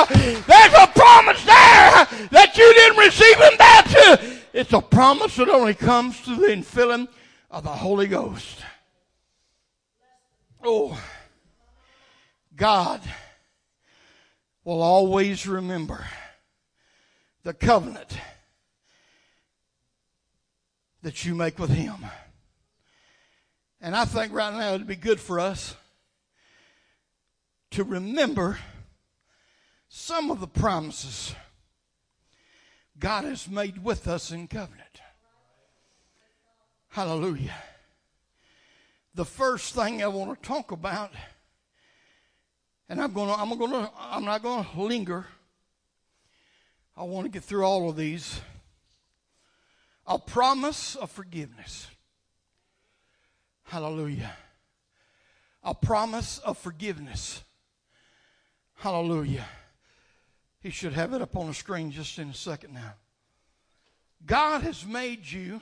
There's 0.48 0.76
a 0.80 0.88
promise 0.96 1.44
there 1.44 2.08
that 2.32 2.56
you 2.56 2.64
didn't 2.80 3.04
receive 3.04 3.44
in 3.44 3.58
baptism. 3.60 4.40
It's 4.56 4.72
a 4.72 4.80
promise 4.80 5.36
that 5.36 5.50
only 5.52 5.74
comes 5.76 6.16
through 6.22 6.48
the 6.48 6.56
infilling 6.56 7.10
of 7.52 7.64
the 7.64 7.76
Holy 7.76 8.08
Ghost. 8.08 8.64
Oh, 10.68 11.00
God 12.56 13.02
will 14.64 14.82
always 14.82 15.46
remember 15.46 16.04
the 17.44 17.54
covenant 17.54 18.18
that 21.04 21.24
you 21.24 21.36
make 21.36 21.60
with 21.60 21.70
Him. 21.70 22.04
And 23.80 23.96
I 23.96 24.06
think 24.06 24.34
right 24.34 24.52
now 24.52 24.74
it'd 24.74 24.88
be 24.88 24.96
good 24.96 25.20
for 25.20 25.40
us 25.40 25.76
to 27.70 27.84
remember 27.84 28.58
some 29.88 30.32
of 30.32 30.40
the 30.40 30.48
promises 30.48 31.36
God 32.98 33.26
has 33.26 33.48
made 33.48 33.84
with 33.84 34.08
us 34.08 34.32
in 34.32 34.48
covenant. 34.48 35.02
Hallelujah. 36.90 37.54
The 39.16 39.24
first 39.24 39.74
thing 39.74 40.04
I 40.04 40.08
want 40.08 40.42
to 40.42 40.48
talk 40.48 40.72
about, 40.72 41.12
and 42.90 43.02
I'm 43.02 43.14
going 43.14 43.30
to, 43.30 43.40
I'm 43.40 43.58
going 43.58 43.72
to, 43.72 43.90
I'm 43.98 44.26
not 44.26 44.44
going 44.44 44.66
to 44.66 44.82
linger. 44.82 45.26
I 46.98 47.04
want 47.04 47.26
to 47.26 47.32
get 47.32 47.44
through 47.44 47.64
all 47.64 47.90
of 47.90 47.96
these. 47.96 48.42
A 50.06 50.20
promise 50.20 50.96
of 50.96 51.10
forgiveness. 51.10 51.88
Hallelujah. 53.64 54.34
A 55.64 55.74
promise 55.74 56.40
of 56.40 56.58
forgiveness. 56.58 57.42
Hallelujah. 58.76 59.46
He 60.60 60.72
should 60.72 60.92
have 60.92 61.14
it 61.14 61.22
up 61.22 61.38
on 61.38 61.48
the 61.48 61.54
screen 61.54 61.90
just 61.90 62.20
in 62.20 62.32
a 62.32 62.34
second 62.34 62.74
now. 62.74 62.96
God 64.26 64.62
has 64.64 64.86
made 64.86 65.26
you 65.26 65.62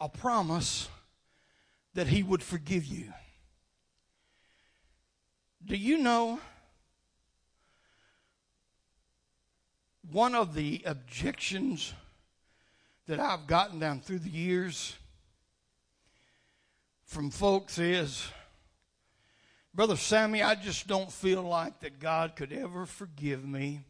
a 0.00 0.08
promise 0.08 0.88
that 1.98 2.06
He 2.06 2.22
would 2.22 2.44
forgive 2.44 2.84
you. 2.84 3.12
Do 5.64 5.74
you 5.74 5.98
know 5.98 6.38
one 10.08 10.36
of 10.36 10.54
the 10.54 10.80
objections 10.86 11.92
that 13.08 13.18
I've 13.18 13.48
gotten 13.48 13.80
down 13.80 13.98
through 13.98 14.20
the 14.20 14.30
years 14.30 14.94
from 17.04 17.32
folks 17.32 17.78
is, 17.78 18.28
Brother 19.74 19.96
Sammy, 19.96 20.40
I 20.40 20.54
just 20.54 20.86
don't 20.86 21.10
feel 21.10 21.42
like 21.42 21.80
that 21.80 21.98
God 21.98 22.36
could 22.36 22.52
ever 22.52 22.86
forgive 22.86 23.44
me 23.44 23.80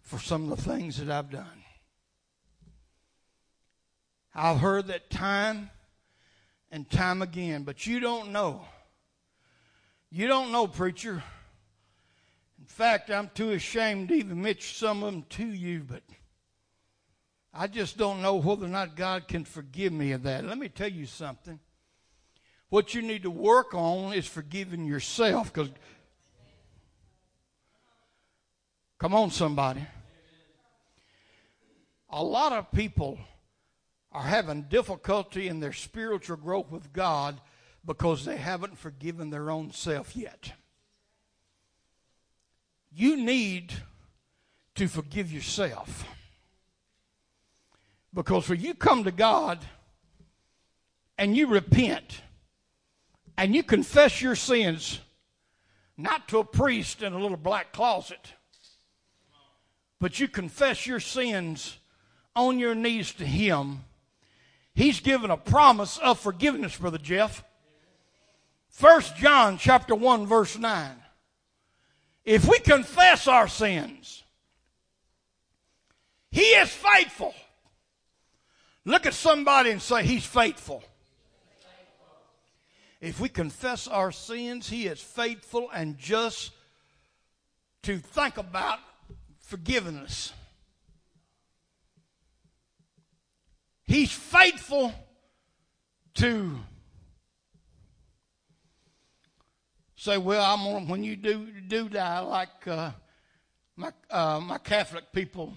for 0.00 0.18
some 0.18 0.50
of 0.50 0.56
the 0.56 0.70
things 0.70 0.96
that 0.96 1.10
I've 1.10 1.30
done. 1.30 1.63
I've 4.34 4.58
heard 4.58 4.88
that 4.88 5.10
time 5.10 5.70
and 6.70 6.88
time 6.90 7.22
again, 7.22 7.62
but 7.62 7.86
you 7.86 8.00
don't 8.00 8.32
know. 8.32 8.64
You 10.10 10.26
don't 10.26 10.50
know, 10.52 10.66
preacher. 10.66 11.22
In 12.58 12.66
fact, 12.66 13.10
I'm 13.10 13.30
too 13.34 13.50
ashamed 13.50 14.08
to 14.08 14.14
even 14.14 14.32
admit 14.32 14.62
some 14.62 15.02
of 15.02 15.12
them 15.12 15.24
to 15.30 15.46
you, 15.46 15.80
but 15.80 16.02
I 17.52 17.66
just 17.66 17.96
don't 17.96 18.22
know 18.22 18.36
whether 18.36 18.66
or 18.66 18.68
not 18.68 18.96
God 18.96 19.28
can 19.28 19.44
forgive 19.44 19.92
me 19.92 20.12
of 20.12 20.24
that. 20.24 20.44
Let 20.44 20.58
me 20.58 20.68
tell 20.68 20.88
you 20.88 21.06
something. 21.06 21.60
What 22.70 22.94
you 22.94 23.02
need 23.02 23.22
to 23.22 23.30
work 23.30 23.74
on 23.74 24.14
is 24.14 24.26
forgiving 24.26 24.84
yourself 24.84 25.52
because 25.52 25.70
Come 29.04 29.14
on, 29.14 29.30
somebody. 29.30 29.86
A 32.08 32.24
lot 32.24 32.52
of 32.52 32.72
people 32.72 33.18
are 34.14 34.22
having 34.22 34.62
difficulty 34.62 35.48
in 35.48 35.58
their 35.58 35.72
spiritual 35.72 36.36
growth 36.36 36.70
with 36.70 36.92
God 36.92 37.40
because 37.84 38.24
they 38.24 38.36
haven't 38.36 38.78
forgiven 38.78 39.30
their 39.30 39.50
own 39.50 39.72
self 39.72 40.16
yet. 40.16 40.52
You 42.92 43.16
need 43.16 43.72
to 44.76 44.86
forgive 44.86 45.32
yourself. 45.32 46.06
Because 48.14 48.48
when 48.48 48.60
you 48.60 48.74
come 48.74 49.02
to 49.02 49.10
God 49.10 49.58
and 51.18 51.36
you 51.36 51.48
repent 51.48 52.20
and 53.36 53.54
you 53.54 53.64
confess 53.64 54.22
your 54.22 54.36
sins, 54.36 55.00
not 55.96 56.28
to 56.28 56.38
a 56.38 56.44
priest 56.44 57.02
in 57.02 57.12
a 57.12 57.18
little 57.18 57.36
black 57.36 57.72
closet, 57.72 58.32
but 60.00 60.20
you 60.20 60.28
confess 60.28 60.86
your 60.86 61.00
sins 61.00 61.78
on 62.36 62.60
your 62.60 62.76
knees 62.76 63.12
to 63.14 63.26
Him 63.26 63.80
He's 64.74 65.00
given 65.00 65.30
a 65.30 65.36
promise 65.36 65.98
of 65.98 66.18
forgiveness, 66.18 66.76
Brother 66.76 66.98
Jeff. 66.98 67.44
First 68.70 69.16
John 69.16 69.56
chapter 69.56 69.94
1, 69.94 70.26
verse 70.26 70.58
9. 70.58 70.90
If 72.24 72.48
we 72.48 72.58
confess 72.58 73.28
our 73.28 73.46
sins, 73.46 74.24
He 76.32 76.42
is 76.42 76.70
faithful. 76.70 77.34
Look 78.84 79.06
at 79.06 79.14
somebody 79.14 79.70
and 79.70 79.80
say, 79.80 80.04
He's 80.04 80.26
faithful. 80.26 80.82
If 83.00 83.20
we 83.20 83.28
confess 83.28 83.86
our 83.86 84.10
sins, 84.10 84.68
He 84.68 84.88
is 84.88 85.00
faithful 85.00 85.68
and 85.72 85.96
just 85.96 86.50
to 87.82 87.98
think 87.98 88.38
about 88.38 88.80
forgiving 89.38 89.98
us. 89.98 90.32
He's 93.86 94.12
faithful 94.12 94.92
to 96.14 96.58
say, 99.96 100.18
well, 100.18 100.44
I'm 100.44 100.64
gonna, 100.64 100.86
when 100.86 101.04
you 101.04 101.16
do 101.16 101.46
do 101.66 101.88
die, 101.88 102.20
like 102.20 102.66
uh, 102.66 102.92
my 103.76 103.90
uh, 104.10 104.40
my 104.40 104.58
Catholic 104.58 105.12
people 105.12 105.52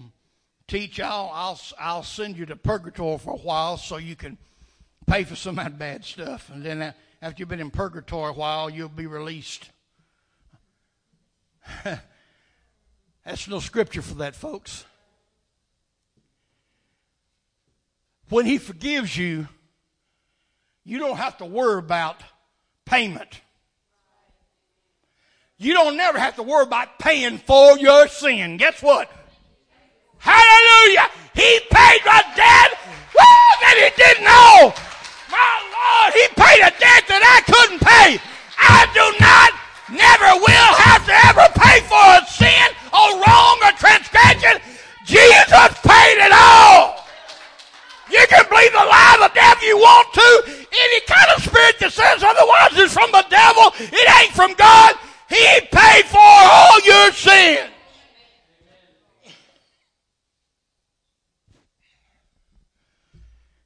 teach, 0.66 1.00
I'll 1.00 1.30
I'll 1.32 1.60
I'll 1.78 2.02
send 2.02 2.36
you 2.36 2.46
to 2.46 2.56
purgatory 2.56 3.18
for 3.18 3.34
a 3.34 3.38
while 3.38 3.76
so 3.76 3.96
you 3.96 4.16
can 4.16 4.36
pay 5.06 5.24
for 5.24 5.36
some 5.36 5.58
of 5.58 5.64
that 5.64 5.78
bad 5.78 6.04
stuff, 6.04 6.50
and 6.52 6.62
then 6.62 6.94
after 7.22 7.40
you've 7.40 7.48
been 7.48 7.60
in 7.60 7.70
purgatory 7.70 8.30
a 8.30 8.34
while, 8.34 8.68
you'll 8.68 8.88
be 8.88 9.06
released. 9.06 9.70
That's 13.24 13.48
no 13.48 13.60
scripture 13.60 14.02
for 14.02 14.14
that, 14.14 14.34
folks. 14.34 14.84
when 18.28 18.46
He 18.46 18.58
forgives 18.58 19.16
you, 19.16 19.48
you 20.84 20.98
don't 20.98 21.16
have 21.16 21.38
to 21.38 21.44
worry 21.44 21.78
about 21.78 22.22
payment. 22.84 23.40
You 25.58 25.74
don't 25.74 25.96
never 25.96 26.18
have 26.18 26.36
to 26.36 26.42
worry 26.42 26.62
about 26.62 26.98
paying 26.98 27.38
for 27.38 27.76
your 27.78 28.06
sin. 28.08 28.56
Guess 28.58 28.80
what? 28.80 29.10
Hallelujah! 30.18 31.10
He 31.34 31.60
paid 31.70 32.00
a 32.02 32.20
debt 32.34 32.70
woo, 33.14 33.46
that 33.62 33.76
he 33.78 33.88
didn't 33.94 34.26
know. 34.26 34.74
My 35.30 35.54
Lord, 35.70 36.10
he 36.14 36.26
paid 36.34 36.62
a 36.62 36.72
debt 36.74 37.04
that 37.06 37.22
I 37.22 37.38
couldn't 37.46 37.82
pay. 37.82 38.18
I 38.58 38.86
do 38.94 39.06
not, 39.22 39.50
never 39.90 40.30
will 40.42 40.72
have 40.82 41.06
to 41.06 41.14
ever 41.30 41.46
pay 41.54 41.78
for 41.86 42.06
a 42.18 42.22
sin 42.26 42.68
or 42.90 43.22
wrong 43.22 43.56
or 43.62 43.72
transgression. 43.78 44.58
Jesus 45.06 45.70
paid 45.86 46.18
it 46.18 46.32
all. 46.34 46.97
You 48.10 48.24
can 48.28 48.44
believe 48.48 48.72
the 48.72 48.78
lie 48.78 49.18
of 49.20 49.30
the 49.30 49.34
devil 49.34 49.64
you 49.64 49.76
want 49.76 50.12
to. 50.14 50.42
Any 50.72 51.00
kind 51.06 51.30
of 51.36 51.42
spirit 51.42 51.78
that 51.80 51.92
says 51.92 52.22
otherwise 52.22 52.78
is 52.78 52.92
from 52.92 53.10
the 53.12 53.24
devil. 53.28 53.72
It 53.78 54.08
ain't 54.20 54.34
from 54.34 54.54
God. 54.54 54.94
He 55.28 55.60
paid 55.70 56.04
for 56.06 56.18
all 56.18 56.80
your 56.80 57.12
sins. 57.12 57.70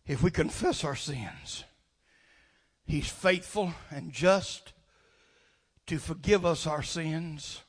If 0.06 0.22
we 0.22 0.30
confess 0.30 0.84
our 0.84 0.96
sins, 0.96 1.64
He's 2.84 3.08
faithful 3.08 3.72
and 3.90 4.12
just 4.12 4.72
to 5.86 5.98
forgive 5.98 6.44
us 6.44 6.66
our 6.66 6.82
sins 6.82 7.62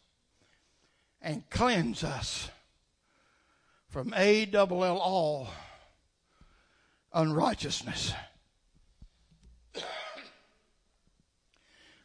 and 1.22 1.50
cleanse 1.50 2.04
us 2.04 2.50
from 3.88 4.14
A 4.16 4.46
double 4.46 4.84
L 4.84 4.98
all 4.98 5.50
unrighteousness. 7.14 8.14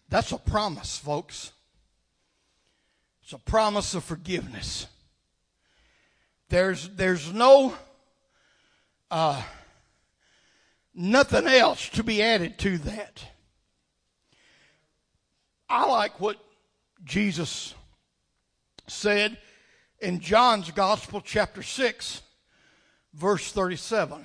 That's 0.09 0.33
a 0.33 0.38
promise, 0.38 0.99
folks. 0.99 1.53
It's 3.23 3.33
a 3.33 3.38
promise 3.38 3.94
of 3.94 4.05
forgiveness. 4.05 4.87
There's, 6.49 6.88
there's 6.88 7.31
no, 7.31 7.75
uh, 9.11 9.42
nothing 10.94 11.47
else 11.47 11.90
to 11.90 12.03
be 12.03 12.23
added 12.23 12.59
to 12.61 12.79
that. 12.79 13.23
I 15.68 15.87
like 15.87 16.18
what 16.18 16.38
Jesus 17.05 17.75
said 18.87 19.37
in 20.01 20.21
John's 20.21 20.71
Gospel, 20.71 21.21
chapter 21.21 21.62
6, 21.62 22.23
verse 23.12 23.53
37. 23.53 24.25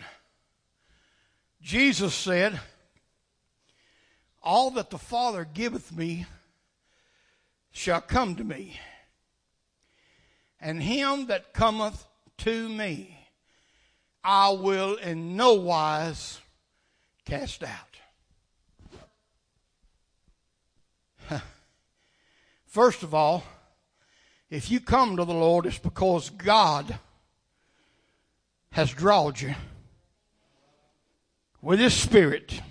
Jesus 1.63 2.13
said, 2.13 2.59
All 4.43 4.69
that 4.71 4.89
the 4.89 4.97
Father 4.97 5.47
giveth 5.51 5.95
me 5.95 6.25
shall 7.71 8.01
come 8.01 8.35
to 8.35 8.43
me, 8.43 8.77
and 10.59 10.83
him 10.83 11.27
that 11.27 11.53
cometh 11.53 12.05
to 12.39 12.67
me 12.67 13.17
I 14.25 14.49
will 14.49 14.95
in 14.95 15.37
no 15.37 15.53
wise 15.53 16.41
cast 17.25 17.63
out. 17.63 17.97
First 22.65 23.03
of 23.03 23.13
all, 23.13 23.45
if 24.49 24.69
you 24.69 24.81
come 24.81 25.15
to 25.15 25.23
the 25.23 25.33
Lord, 25.33 25.65
it's 25.65 25.79
because 25.79 26.29
God 26.29 26.99
has 28.71 28.91
drawn 28.91 29.33
you 29.37 29.55
with 31.63 31.79
His 31.79 31.93
Spirit. 31.93 32.61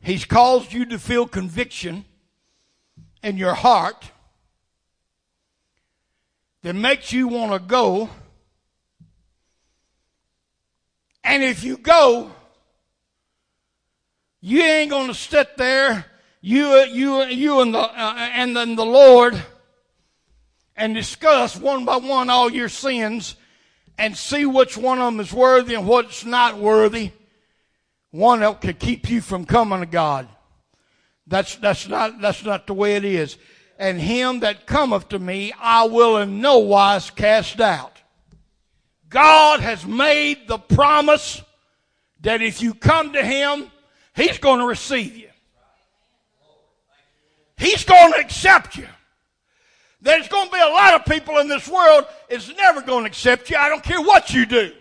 He's 0.00 0.24
caused 0.24 0.72
you 0.72 0.86
to 0.86 0.98
feel 0.98 1.26
conviction 1.26 2.06
in 3.22 3.36
your 3.36 3.54
heart 3.54 4.10
that 6.62 6.74
makes 6.74 7.12
you 7.12 7.28
want 7.28 7.52
to 7.52 7.58
go. 7.58 8.08
And 11.22 11.44
if 11.44 11.62
you 11.62 11.76
go, 11.76 12.30
you 14.40 14.62
ain't 14.62 14.90
going 14.90 15.08
to 15.08 15.14
sit 15.14 15.56
there, 15.58 16.06
you, 16.40 16.84
you, 16.84 17.24
you 17.24 17.60
and 17.60 17.74
the, 17.74 17.80
uh, 17.80 18.28
and 18.32 18.56
then 18.56 18.76
the 18.76 18.86
Lord, 18.86 19.40
and 20.74 20.94
discuss 20.94 21.56
one 21.56 21.84
by 21.84 21.96
one 21.96 22.30
all 22.30 22.50
your 22.50 22.68
sins 22.68 23.36
and 23.98 24.16
see 24.16 24.46
which 24.46 24.76
one 24.76 24.98
of 25.00 25.06
them 25.06 25.20
is 25.20 25.32
worthy 25.32 25.74
and 25.74 25.86
what's 25.86 26.24
not 26.24 26.58
worthy. 26.58 27.10
One 28.10 28.40
that 28.40 28.60
could 28.60 28.78
keep 28.78 29.10
you 29.10 29.20
from 29.20 29.44
coming 29.44 29.80
to 29.80 29.86
God. 29.86 30.28
That's, 31.26 31.56
that's 31.56 31.88
not, 31.88 32.20
that's 32.20 32.44
not 32.44 32.66
the 32.66 32.74
way 32.74 32.96
it 32.96 33.04
is. 33.04 33.36
And 33.78 34.00
him 34.00 34.40
that 34.40 34.66
cometh 34.66 35.08
to 35.10 35.18
me, 35.18 35.52
I 35.60 35.84
will 35.84 36.18
in 36.18 36.40
no 36.40 36.58
wise 36.58 37.10
cast 37.10 37.60
out. 37.60 38.00
God 39.08 39.60
has 39.60 39.86
made 39.86 40.48
the 40.48 40.58
promise 40.58 41.42
that 42.20 42.42
if 42.42 42.62
you 42.62 42.74
come 42.74 43.12
to 43.12 43.24
him, 43.24 43.70
He's 44.16 44.38
going 44.38 44.60
to 44.60 44.66
receive 44.66 45.14
you. 45.14 45.28
He's 47.58 47.84
going 47.84 48.14
to 48.14 48.18
accept 48.18 48.76
you. 48.76 48.88
There's 50.00 50.28
going 50.28 50.46
to 50.46 50.52
be 50.52 50.60
a 50.60 50.68
lot 50.68 50.94
of 50.94 51.04
people 51.04 51.38
in 51.38 51.48
this 51.48 51.68
world 51.68 52.06
is 52.28 52.52
never 52.56 52.80
going 52.80 53.04
to 53.04 53.08
accept 53.08 53.50
you. 53.50 53.56
I 53.56 53.68
don't 53.68 53.82
care 53.82 54.00
what 54.00 54.32
you 54.32 54.46
do. 54.46 54.72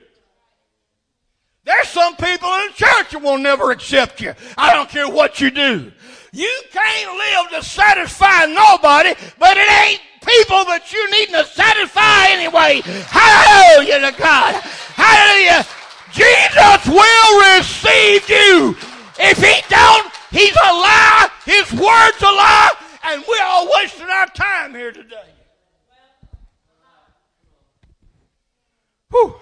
There's 1.66 1.88
some 1.88 2.16
people 2.16 2.48
in 2.48 2.68
the 2.68 2.74
church 2.76 3.12
that 3.12 3.22
will 3.22 3.40
never 3.40 3.72
accept 3.72 4.22
you. 4.22 4.34
I 4.58 4.72
don't 4.74 4.88
care 4.88 5.10
what 5.10 5.42
you 5.42 5.50
do. 5.50 5.92
You 6.32 6.62
can't 6.72 7.18
live 7.18 7.60
to 7.60 7.68
satisfy 7.68 8.46
nobody, 8.46 9.14
but 9.40 9.58
it 9.58 9.72
ain't 9.90 10.02
people 10.22 10.66
that 10.66 10.92
you 10.94 11.10
need 11.12 11.30
to 11.30 11.46
satisfy 11.46 12.28
anyway. 12.30 12.82
Hallelujah 13.10 14.12
to 14.12 14.18
God. 14.20 14.54
Hallelujah. 14.94 15.66
Jesus 16.12 16.86
will 16.86 17.58
receive 17.58 18.30
you. 18.30 18.78
If 19.18 19.42
he 19.42 19.62
don't, 19.70 20.12
he's 20.32 20.56
a 20.56 20.72
lie. 20.72 21.30
His 21.46 21.72
word's 21.72 22.22
a 22.22 22.26
lie. 22.26 22.72
And 23.06 23.24
we're 23.28 23.44
all 23.44 23.70
wasting 23.80 24.10
our 24.10 24.28
time 24.28 24.74
here 24.76 24.92
today. 24.92 25.30
Whew. 29.10 29.36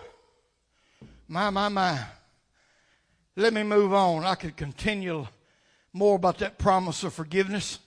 My, 1.28 1.50
my, 1.50 1.70
my. 1.70 2.06
Let 3.36 3.54
me 3.54 3.64
move 3.64 3.94
on. 3.94 4.24
I 4.24 4.36
could 4.36 4.56
continue 4.56 5.28
more 5.92 6.16
about 6.16 6.40
that 6.40 6.58
promise 6.58 7.04
of 7.04 7.14
forgiveness. 7.14 7.80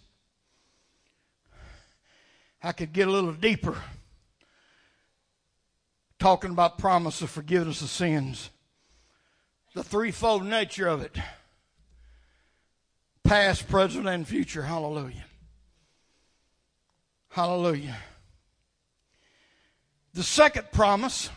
I 2.62 2.72
could 2.72 2.92
get 2.92 3.09
a 3.09 3.11
little 3.11 3.33
deeper 3.33 3.77
talking 6.18 6.51
about 6.51 6.79
promise 6.79 7.22
of 7.22 7.31
forgiveness 7.31 7.83
of 7.83 7.90
sins. 7.90 8.51
The 9.75 9.85
threefold 9.85 10.44
nature 10.44 10.88
of 10.88 11.03
it 11.03 11.16
past, 13.22 13.68
present, 13.68 14.07
and 14.07 14.27
future. 14.27 14.62
Hallelujah. 14.62 15.25
Hallelujah. 17.29 17.96
The 20.14 20.22
second 20.22 20.72
promise 20.72 21.29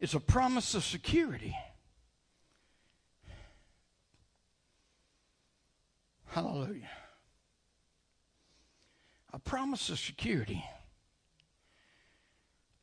is 0.00 0.14
a 0.14 0.20
promise 0.20 0.74
of 0.74 0.82
security. 0.82 1.54
Hallelujah. 6.26 6.88
A 9.32 9.38
promise 9.38 9.90
of 9.90 9.98
security. 9.98 10.64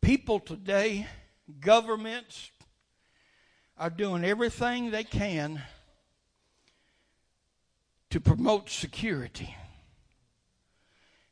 People 0.01 0.39
today, 0.39 1.07
governments, 1.59 2.51
are 3.77 3.89
doing 3.89 4.23
everything 4.23 4.91
they 4.91 5.03
can 5.03 5.61
to 8.09 8.19
promote 8.19 8.69
security. 8.69 9.55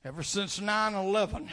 Ever 0.04 0.24
since 0.24 0.60
9 0.60 0.94
11, 0.94 1.50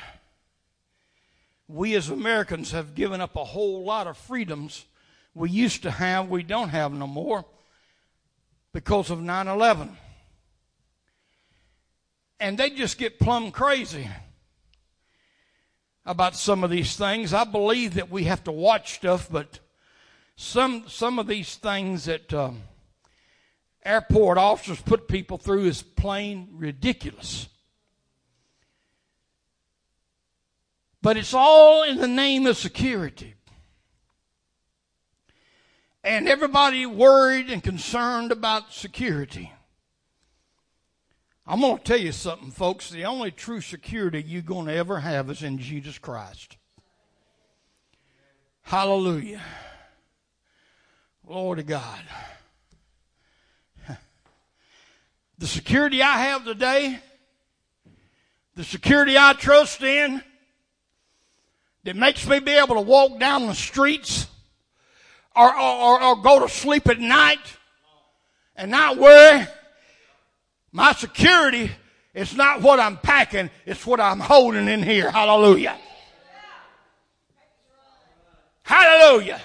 we 1.69 1.95
as 1.95 2.09
Americans 2.09 2.73
have 2.73 2.95
given 2.95 3.21
up 3.21 3.37
a 3.37 3.45
whole 3.45 3.85
lot 3.85 4.07
of 4.07 4.17
freedoms 4.17 4.85
we 5.35 5.51
used 5.51 5.83
to 5.83 5.91
have, 5.91 6.29
we 6.29 6.43
don't 6.43 6.69
have 6.69 6.93
no 6.93 7.07
more 7.07 7.45
because 8.73 9.11
of 9.11 9.21
9 9.21 9.49
11. 9.49 9.97
And 12.41 12.59
they 12.59 12.71
just 12.71 12.99
get 12.99 13.19
plumb 13.19 13.51
crazy 13.51 14.11
about 16.05 16.35
some 16.35 16.65
of 16.65 16.71
these 16.71 16.97
things. 16.97 17.33
I 17.33 17.45
believe 17.45 17.95
that 17.95 18.11
we 18.11 18.25
have 18.25 18.45
to 18.45 18.53
watch 18.53 18.95
stuff, 18.95 19.29
but 19.31 19.61
some 20.37 20.89
some 20.89 21.19
of 21.19 21.29
these 21.29 21.55
things 21.55 22.07
that 22.07 22.35
um, 22.35 22.63
airport 23.85 24.39
officers 24.39 24.81
put 24.81 25.07
people 25.07 25.39
through 25.39 25.67
is 25.67 25.83
plain 25.83 26.49
ridiculous. 26.53 27.49
But 31.03 31.17
it's 31.17 31.35
all 31.35 31.83
in 31.83 31.99
the 31.99 32.09
name 32.09 32.47
of 32.47 32.57
security. 32.57 33.35
And 36.05 36.29
everybody 36.29 36.87
worried 36.87 37.51
and 37.51 37.63
concerned 37.63 38.33
about 38.33 38.73
security. 38.73 39.53
I'm 41.45 41.61
going 41.61 41.79
to 41.79 41.85
tell 41.85 41.99
you 41.99 42.13
something, 42.13 42.53
folks. 42.53 42.91
The 42.91 43.05
only 43.05 43.33
true 43.33 43.61
security 43.61 44.23
you're 44.25 44.43
going 44.43 44.67
to 44.67 44.75
ever 44.75 45.01
have 45.01 45.29
is 45.29 45.43
in 45.43 45.59
Jesus 45.59 45.99
Christ. 45.99 46.57
Hallelujah. 48.63 49.43
Glory 51.27 51.57
to 51.59 51.63
God. 51.65 52.01
The 55.39 55.49
security 55.49 56.01
I 56.03 56.19
have 56.19 56.45
today, 56.45 57.01
the 58.55 58.63
security 58.63 59.19
I 59.19 59.33
trust 59.33 59.83
in, 59.83 60.23
that 61.85 61.97
makes 61.97 62.27
me 62.27 62.39
be 62.39 62.53
able 62.53 62.77
to 62.77 62.81
walk 62.81 63.19
down 63.19 63.47
the 63.47 63.55
streets 63.55 64.27
or, 65.35 65.55
or, 65.55 66.03
or 66.03 66.17
go 66.23 66.41
to 66.41 66.49
sleep 66.49 66.89
at 66.89 67.01
night 67.01 67.41
and 68.57 68.71
not 68.71 68.99
worry. 68.99 69.47
My 70.71 70.93
security 70.93 71.71
is 72.15 72.37
not 72.37 72.63
what 72.63 72.79
I'm 72.79 72.97
packing, 72.99 73.51
it's 73.67 73.87
what 73.87 74.01
I'm 74.01 74.21
holding 74.21 74.69
in 74.69 74.83
here. 74.83 75.11
Hallelujah. 75.11 75.77
Hallelujah. 78.63 79.41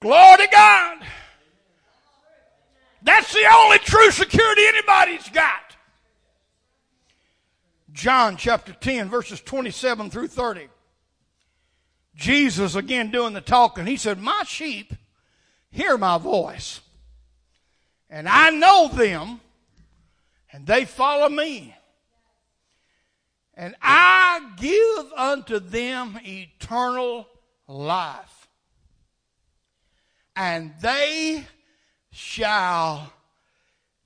Glory 0.00 0.36
to 0.38 0.48
God. 0.50 0.98
That's 3.02 3.32
the 3.32 3.44
only 3.52 3.78
true 3.78 4.10
security 4.10 4.62
anybody's 4.66 5.28
got. 5.30 5.67
John 7.98 8.36
chapter 8.36 8.72
10, 8.72 9.08
verses 9.08 9.40
27 9.40 10.10
through 10.10 10.28
30. 10.28 10.68
Jesus 12.14 12.76
again 12.76 13.10
doing 13.10 13.32
the 13.32 13.40
talking. 13.40 13.86
He 13.86 13.96
said, 13.96 14.20
My 14.20 14.44
sheep 14.46 14.94
hear 15.72 15.98
my 15.98 16.16
voice, 16.16 16.80
and 18.08 18.28
I 18.28 18.50
know 18.50 18.86
them, 18.86 19.40
and 20.52 20.64
they 20.64 20.84
follow 20.84 21.28
me. 21.28 21.74
And 23.54 23.74
I 23.82 24.48
give 24.56 25.12
unto 25.16 25.58
them 25.58 26.20
eternal 26.22 27.26
life, 27.66 28.46
and 30.36 30.72
they 30.80 31.44
shall 32.12 33.12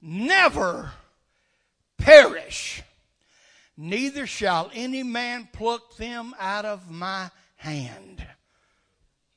never 0.01 0.93
perish, 1.99 2.83
neither 3.83 4.27
shall 4.27 4.71
any 4.73 5.03
man 5.03 5.49
pluck 5.53 5.97
them 5.97 6.35
out 6.39 6.65
of 6.65 6.89
my 6.91 7.31
hand. 7.57 8.25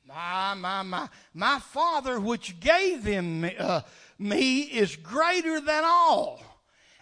My, 0.06 0.54
my, 0.54 0.82
my. 0.82 1.08
My 1.34 1.58
Father, 1.58 2.20
which 2.20 2.60
gave 2.60 3.02
him 3.02 3.48
uh, 3.58 3.80
me, 4.18 4.60
is 4.60 4.94
greater 4.96 5.60
than 5.60 5.82
all. 5.84 6.40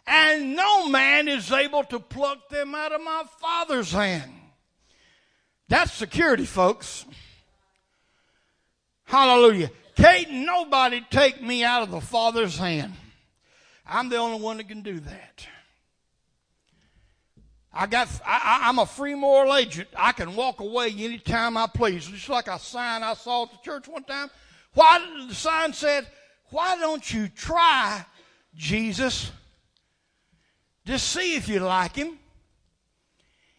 And 0.07 0.57
no 0.57 0.89
man 0.89 1.29
is 1.29 1.53
able 1.53 1.85
to 1.85 2.01
pluck 2.01 2.49
them 2.49 2.75
out 2.75 2.93
of 2.93 3.03
my 3.03 3.25
Father's 3.41 3.93
hand. 3.93 4.33
That's 5.69 5.93
security, 5.93 6.47
folks. 6.47 7.05
Hallelujah. 9.05 9.71
Can't 9.97 10.31
nobody 10.31 11.05
take 11.11 11.43
me 11.43 11.63
out 11.63 11.83
of 11.83 11.91
the 11.91 12.01
Father's 12.01 12.59
hand. 12.59 12.95
I'm 13.87 14.09
the 14.09 14.17
only 14.17 14.41
one 14.41 14.57
that 14.57 14.69
can 14.69 14.83
do 14.83 14.99
that. 15.01 15.47
I 17.77 17.87
got, 17.87 18.09
I, 18.25 18.69
am 18.69 18.79
a 18.79 18.87
free 18.87 19.17
moral 19.17 19.57
agent. 19.57 19.89
I 19.97 20.13
can 20.13 20.37
walk 20.37 20.61
away 20.61 20.91
anytime 20.91 21.57
I 21.57 21.67
please. 21.67 22.07
Just 22.07 22.29
like 22.29 22.47
a 22.47 22.59
sign 22.59 23.03
I 23.03 23.15
saw 23.15 23.43
at 23.43 23.51
the 23.51 23.59
church 23.65 23.89
one 23.89 24.05
time. 24.05 24.31
Why, 24.75 25.05
the 25.29 25.35
sign 25.35 25.73
said, 25.73 26.07
why 26.51 26.77
don't 26.77 27.13
you 27.13 27.27
try 27.29 28.07
Jesus? 28.55 29.33
Just 30.87 31.11
see 31.11 31.35
if 31.35 31.49
you 31.49 31.59
like 31.59 31.97
him. 31.97 32.17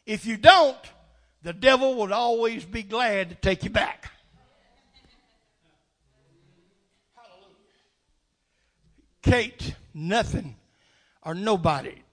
If 0.05 0.25
you 0.25 0.37
don't, 0.37 0.77
the 1.43 1.51
devil 1.51 1.95
would 1.95 2.13
always 2.13 2.63
be 2.63 2.83
glad 2.83 3.29
to 3.29 3.35
take 3.35 3.65
you 3.65 3.69
back. 3.69 4.11
Kate, 9.21 9.75
nothing 9.93 10.55
or 11.21 11.33
nobody 11.33 12.04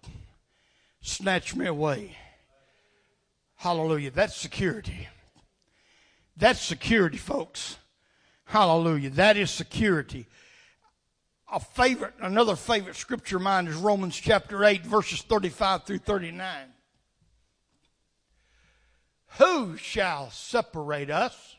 snatch 1.02 1.54
me 1.54 1.66
away. 1.66 2.16
Hallelujah. 3.56 4.10
That's 4.10 4.36
security. 4.36 5.08
That's 6.36 6.60
security, 6.60 7.18
folks. 7.18 7.76
Hallelujah. 8.44 9.10
That 9.10 9.36
is 9.36 9.50
security. 9.50 10.26
A 11.52 11.60
favorite, 11.60 12.14
another 12.20 12.56
favorite 12.56 12.96
scripture 12.96 13.36
of 13.36 13.42
mine 13.42 13.66
is 13.66 13.76
Romans 13.76 14.16
chapter 14.16 14.64
8, 14.64 14.84
verses 14.86 15.20
35 15.22 15.84
through 15.84 15.98
39. 15.98 16.46
Who 19.38 19.76
shall 19.76 20.30
separate 20.30 21.10
us 21.10 21.56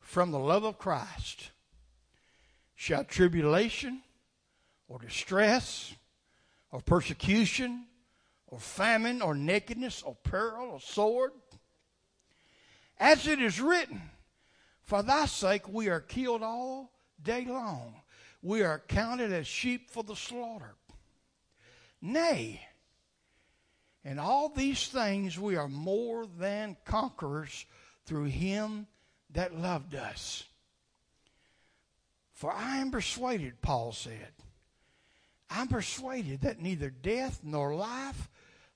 from 0.00 0.30
the 0.30 0.38
love 0.38 0.64
of 0.64 0.78
Christ? 0.78 1.50
Shall 2.74 3.04
tribulation 3.04 4.02
or 4.88 4.98
distress 4.98 5.94
or 6.70 6.80
persecution 6.80 7.86
or 8.56 8.60
famine 8.60 9.20
or 9.20 9.34
nakedness 9.34 10.02
or 10.02 10.14
peril 10.14 10.70
or 10.70 10.80
sword. 10.80 11.32
As 12.98 13.26
it 13.26 13.38
is 13.38 13.60
written, 13.60 14.00
For 14.82 15.02
thy 15.02 15.26
sake 15.26 15.68
we 15.68 15.90
are 15.90 16.00
killed 16.00 16.42
all 16.42 16.90
day 17.22 17.44
long. 17.44 17.96
We 18.40 18.62
are 18.62 18.82
counted 18.88 19.30
as 19.30 19.46
sheep 19.46 19.90
for 19.90 20.02
the 20.02 20.16
slaughter. 20.16 20.74
Nay, 22.00 22.66
in 24.02 24.18
all 24.18 24.48
these 24.48 24.88
things 24.88 25.38
we 25.38 25.56
are 25.56 25.68
more 25.68 26.26
than 26.38 26.78
conquerors 26.86 27.66
through 28.06 28.24
him 28.24 28.86
that 29.34 29.58
loved 29.58 29.94
us. 29.94 30.44
For 32.32 32.50
I 32.50 32.78
am 32.78 32.90
persuaded, 32.90 33.60
Paul 33.60 33.92
said, 33.92 34.32
I'm 35.50 35.68
persuaded 35.68 36.40
that 36.40 36.60
neither 36.60 36.88
death 36.88 37.40
nor 37.42 37.74
life, 37.74 38.30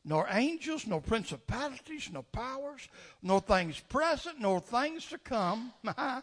nor 0.05 0.27
angels, 0.31 0.87
nor 0.87 1.01
principalities, 1.01 2.09
nor 2.13 2.23
powers, 2.23 2.89
nor 3.23 3.41
things 3.41 3.81
present, 3.81 4.41
nor 4.41 4.61
things 4.61 5.07
to 5.07 5.19
come, 5.19 5.73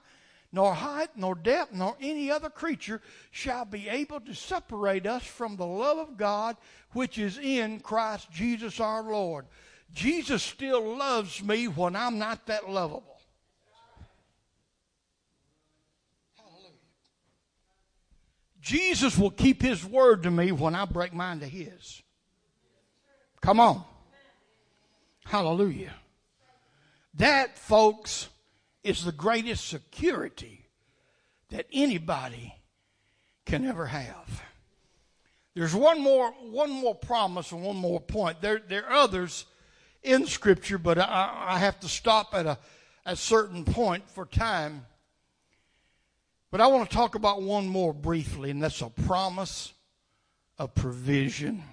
nor 0.52 0.74
height, 0.74 1.10
nor 1.16 1.36
depth, 1.36 1.74
nor 1.74 1.96
any 2.02 2.32
other 2.32 2.50
creature 2.50 3.02
shall 3.32 3.66
be 3.66 3.88
able 3.88 4.20
to 4.22 4.34
separate 4.34 5.06
us 5.06 5.24
from 5.24 5.56
the 5.56 5.66
love 5.66 5.98
of 5.98 6.18
God 6.18 6.58
which 6.92 7.18
is 7.18 7.38
in 7.38 7.80
Christ 7.80 8.32
Jesus 8.32 8.80
our 8.80 9.04
Lord. 9.04 9.46
Jesus 9.94 10.44
still 10.44 10.98
loves 10.98 11.44
me 11.44 11.68
when 11.68 11.96
I'm 11.96 12.18
not 12.18 12.46
that 12.48 12.70
lovable. 12.70 13.18
Jesus 18.60 19.18
will 19.18 19.32
keep 19.32 19.62
his 19.62 19.86
word 19.86 20.24
to 20.24 20.32
me 20.32 20.52
when 20.52 20.76
I 20.76 20.84
break 20.84 21.14
mine 21.14 21.40
to 21.40 21.48
his. 21.48 22.02
Come 23.48 23.62
on. 23.62 23.82
Hallelujah. 25.24 25.94
That, 27.14 27.58
folks, 27.58 28.28
is 28.84 29.06
the 29.06 29.14
greatest 29.14 29.70
security 29.70 30.66
that 31.52 31.66
anybody 31.72 32.54
can 33.46 33.64
ever 33.64 33.86
have. 33.86 34.44
There's 35.56 35.74
one 35.74 36.02
more, 36.02 36.32
one 36.32 36.70
more 36.70 36.94
promise 36.94 37.54
and 37.54 37.64
one 37.64 37.78
more 37.78 38.02
point. 38.02 38.42
There, 38.42 38.60
there 38.60 38.86
are 38.86 38.98
others 38.98 39.46
in 40.04 40.26
Scripture, 40.26 40.78
but 40.78 40.98
I, 41.00 41.46
I 41.52 41.60
have 41.60 41.80
to 41.80 41.88
stop 41.88 42.34
at 42.34 42.46
a, 42.46 42.58
a 43.06 43.16
certain 43.16 43.64
point 43.64 44.10
for 44.10 44.26
time. 44.26 44.86
But 46.52 46.60
I 46.60 46.68
want 46.68 46.90
to 46.90 46.94
talk 46.94 47.16
about 47.16 47.42
one 47.42 47.66
more 47.66 47.94
briefly, 47.94 48.52
and 48.52 48.62
that's 48.62 48.82
a 48.82 48.90
promise 48.90 49.72
of 50.60 50.76
provision. 50.76 51.64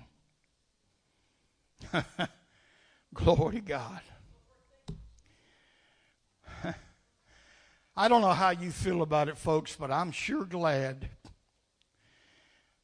Glory 3.14 3.56
to 3.56 3.60
God. 3.60 4.00
I 7.96 8.08
don't 8.08 8.20
know 8.20 8.32
how 8.32 8.50
you 8.50 8.70
feel 8.70 9.02
about 9.02 9.28
it, 9.28 9.38
folks, 9.38 9.76
but 9.76 9.90
I'm 9.90 10.10
sure 10.10 10.44
glad 10.44 11.08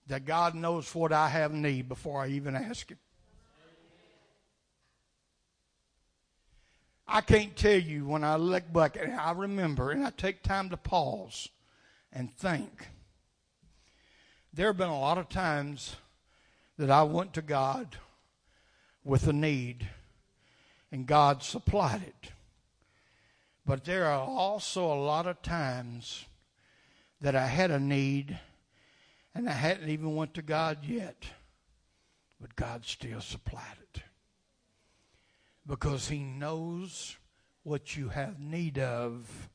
that 0.06 0.24
God 0.24 0.54
knows 0.54 0.94
what 0.94 1.12
I 1.12 1.28
have 1.28 1.52
need 1.52 1.88
before 1.88 2.22
I 2.22 2.28
even 2.28 2.54
ask 2.54 2.90
Him. 2.90 2.98
I 7.12 7.20
can't 7.22 7.56
tell 7.56 7.78
you 7.78 8.06
when 8.06 8.22
I 8.22 8.36
look 8.36 8.72
back 8.72 8.96
and 8.96 9.12
I 9.12 9.32
remember 9.32 9.90
and 9.90 10.06
I 10.06 10.10
take 10.10 10.44
time 10.44 10.70
to 10.70 10.76
pause 10.76 11.48
and 12.12 12.32
think. 12.32 12.86
There 14.52 14.68
have 14.68 14.76
been 14.76 14.88
a 14.88 15.00
lot 15.00 15.18
of 15.18 15.28
times 15.28 15.96
that 16.78 16.88
I 16.88 17.02
went 17.02 17.34
to 17.34 17.42
God 17.42 17.96
with 19.04 19.26
a 19.26 19.32
need 19.32 19.88
and 20.92 21.06
God 21.06 21.42
supplied 21.42 22.02
it. 22.02 22.32
But 23.66 23.84
there 23.84 24.06
are 24.06 24.26
also 24.26 24.92
a 24.92 25.00
lot 25.00 25.26
of 25.26 25.42
times 25.42 26.24
that 27.20 27.36
I 27.36 27.46
had 27.46 27.70
a 27.70 27.78
need 27.78 28.38
and 29.34 29.48
I 29.48 29.52
hadn't 29.52 29.88
even 29.88 30.16
went 30.16 30.34
to 30.34 30.42
God 30.42 30.78
yet. 30.84 31.24
But 32.40 32.56
God 32.56 32.84
still 32.84 33.20
supplied 33.20 33.76
it. 33.94 34.02
Because 35.66 36.08
he 36.08 36.18
knows 36.18 37.16
what 37.62 37.96
you 37.96 38.08
have 38.08 38.40
need 38.40 38.78
of 38.78 39.50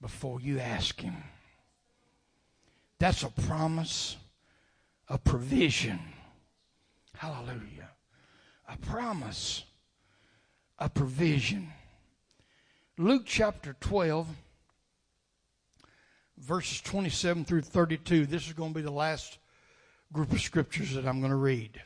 before 0.00 0.40
you 0.40 0.58
ask 0.58 1.00
Him. 1.00 1.16
That's 2.98 3.22
a 3.22 3.30
promise, 3.30 4.16
a 5.08 5.18
provision. 5.18 5.98
Hallelujah. 7.16 7.90
A 8.74 8.76
promise, 8.78 9.62
a 10.80 10.88
provision. 10.88 11.68
Luke 12.98 13.22
chapter 13.24 13.76
12, 13.78 14.26
verses 16.38 16.80
27 16.80 17.44
through 17.44 17.62
32. 17.62 18.26
This 18.26 18.48
is 18.48 18.52
going 18.52 18.72
to 18.72 18.74
be 18.74 18.82
the 18.82 18.90
last 18.90 19.38
group 20.12 20.32
of 20.32 20.40
scriptures 20.40 20.94
that 20.94 21.06
I'm 21.06 21.20
going 21.20 21.30
to 21.30 21.36
read. 21.36 21.80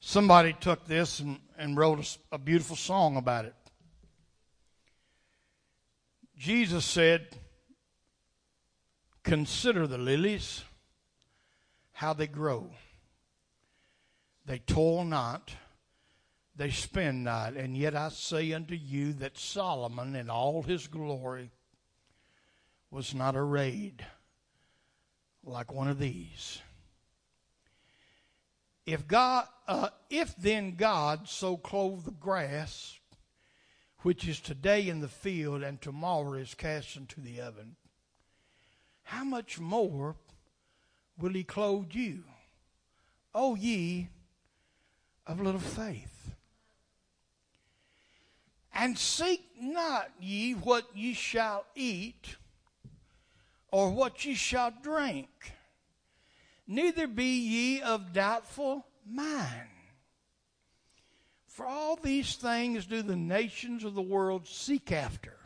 Somebody 0.00 0.54
took 0.54 0.86
this 0.86 1.20
and, 1.20 1.38
and 1.56 1.76
wrote 1.76 2.18
a, 2.32 2.34
a 2.34 2.38
beautiful 2.38 2.74
song 2.74 3.16
about 3.16 3.44
it. 3.44 3.54
Jesus 6.36 6.84
said, 6.84 7.28
Consider 9.22 9.86
the 9.86 9.98
lilies, 9.98 10.64
how 11.92 12.12
they 12.12 12.26
grow. 12.26 12.72
They 14.44 14.58
toil 14.58 15.04
not, 15.04 15.54
they 16.56 16.70
spend 16.70 17.24
not, 17.24 17.54
and 17.54 17.76
yet 17.76 17.94
I 17.94 18.08
say 18.08 18.52
unto 18.52 18.74
you 18.74 19.12
that 19.14 19.38
Solomon 19.38 20.16
in 20.16 20.28
all 20.28 20.62
his 20.62 20.88
glory 20.88 21.50
was 22.90 23.14
not 23.14 23.36
arrayed 23.36 24.04
like 25.44 25.72
one 25.72 25.88
of 25.88 25.98
these. 25.98 26.60
If 28.84 29.06
God, 29.06 29.46
uh, 29.68 29.90
if 30.10 30.34
then 30.36 30.74
God 30.74 31.28
so 31.28 31.56
clothe 31.56 32.04
the 32.04 32.10
grass, 32.10 32.98
which 34.00 34.26
is 34.26 34.40
today 34.40 34.88
in 34.88 35.00
the 35.00 35.08
field 35.08 35.62
and 35.62 35.80
tomorrow 35.80 36.34
is 36.34 36.54
cast 36.54 36.96
into 36.96 37.20
the 37.20 37.40
oven, 37.40 37.76
how 39.04 39.22
much 39.22 39.60
more 39.60 40.16
will 41.16 41.32
He 41.32 41.44
clothe 41.44 41.94
you, 41.94 42.24
O 43.34 43.54
ye 43.54 44.08
of 45.26 45.40
little 45.40 45.60
faith? 45.60 46.34
And 48.74 48.96
seek 48.98 49.44
not 49.60 50.10
ye 50.20 50.52
what 50.52 50.86
ye 50.94 51.14
shall 51.14 51.66
eat, 51.74 52.36
or 53.70 53.90
what 53.90 54.24
ye 54.24 54.34
shall 54.34 54.72
drink 54.82 55.28
neither 56.66 57.06
be 57.06 57.38
ye 57.38 57.82
of 57.82 58.12
doubtful 58.12 58.86
mind. 59.06 59.68
For 61.46 61.66
all 61.66 61.96
these 61.96 62.36
things 62.36 62.86
do 62.86 63.02
the 63.02 63.16
nations 63.16 63.84
of 63.84 63.94
the 63.94 64.02
world 64.02 64.46
seek 64.46 64.90
after. 64.90 65.36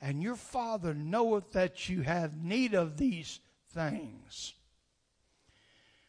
And 0.00 0.22
your 0.22 0.36
Father 0.36 0.94
knoweth 0.94 1.52
that 1.52 1.88
you 1.88 2.00
have 2.02 2.42
need 2.42 2.74
of 2.74 2.96
these 2.96 3.40
things. 3.72 4.54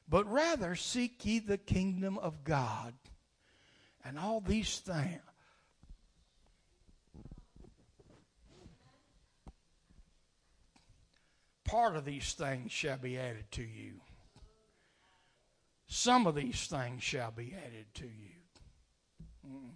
But 0.07 0.31
rather 0.31 0.75
seek 0.75 1.25
ye 1.25 1.39
the 1.39 1.57
kingdom 1.57 2.17
of 2.17 2.43
God, 2.43 2.93
and 4.05 4.19
all 4.19 4.41
these 4.41 4.79
things. 4.79 5.19
Part 11.63 11.95
of 11.95 12.05
these 12.05 12.33
things 12.33 12.71
shall 12.71 12.97
be 12.97 13.17
added 13.17 13.45
to 13.53 13.63
you 13.63 14.01
some 15.93 16.25
of 16.25 16.33
these 16.33 16.65
things 16.65 17.03
shall 17.03 17.29
be 17.29 17.53
added 17.55 17.85
to 17.93 18.05
you. 18.05 18.35
Mm. 19.47 19.69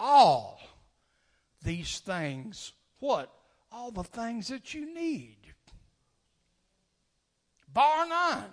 All 0.00 0.58
these 1.62 1.98
things, 1.98 2.72
what? 2.98 3.30
All 3.70 3.90
the 3.90 4.02
things 4.02 4.48
that 4.48 4.72
you 4.72 4.92
need. 4.94 5.36
Bar 7.70 8.08
none. 8.08 8.52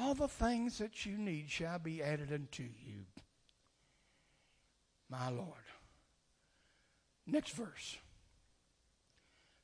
All 0.00 0.14
the 0.14 0.28
things 0.28 0.78
that 0.78 1.04
you 1.04 1.18
need 1.18 1.50
shall 1.50 1.78
be 1.78 2.02
added 2.02 2.32
unto 2.32 2.62
you. 2.62 3.04
My 5.08 5.28
Lord. 5.28 5.48
Next 7.26 7.52
verse. 7.52 7.98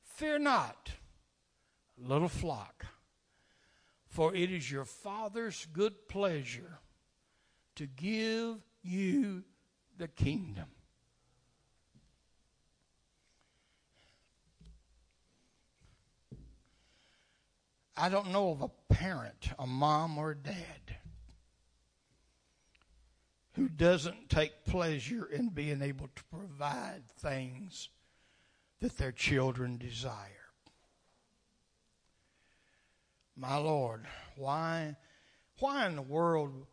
Fear 0.03 0.39
not, 0.39 0.91
little 1.97 2.29
flock 2.29 2.85
for 4.17 4.33
it 4.33 4.51
is 4.51 4.71
your 4.71 4.83
Father's 4.83 5.67
good 5.73 6.07
pleasure 6.07 6.79
to 7.75 7.85
give 7.85 8.57
you 8.81 9.43
the 9.95 10.07
kingdom. 10.07 10.65
I 17.99 18.09
don't 18.09 18.31
know 18.31 18.51
of 18.51 18.61
a 18.61 18.93
parent, 18.93 19.49
a 19.57 19.65
mom 19.65 20.19
or 20.19 20.31
a 20.31 20.35
dad, 20.35 20.97
who 23.53 23.67
doesn't 23.67 24.29
take 24.29 24.65
pleasure 24.65 25.25
in 25.25 25.49
being 25.49 25.81
able 25.81 26.07
to 26.15 26.23
provide 26.25 27.07
things 27.07 27.89
that 28.81 28.99
their 28.99 29.11
children 29.11 29.79
desire. 29.79 30.51
My 33.35 33.57
Lord, 33.57 34.05
why, 34.35 34.95
why 35.57 35.87
in 35.87 35.95
the 35.95 36.03
world 36.03 36.67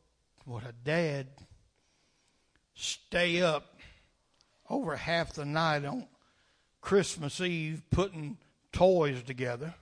would 0.44 0.64
a 0.64 0.72
dad 0.72 1.28
stay 2.74 3.40
up 3.40 3.78
over 4.68 4.96
half 4.96 5.32
the 5.32 5.46
night 5.46 5.86
on 5.86 6.06
Christmas 6.82 7.40
Eve 7.40 7.82
putting 7.90 8.36
toys 8.72 9.22
together? 9.22 9.74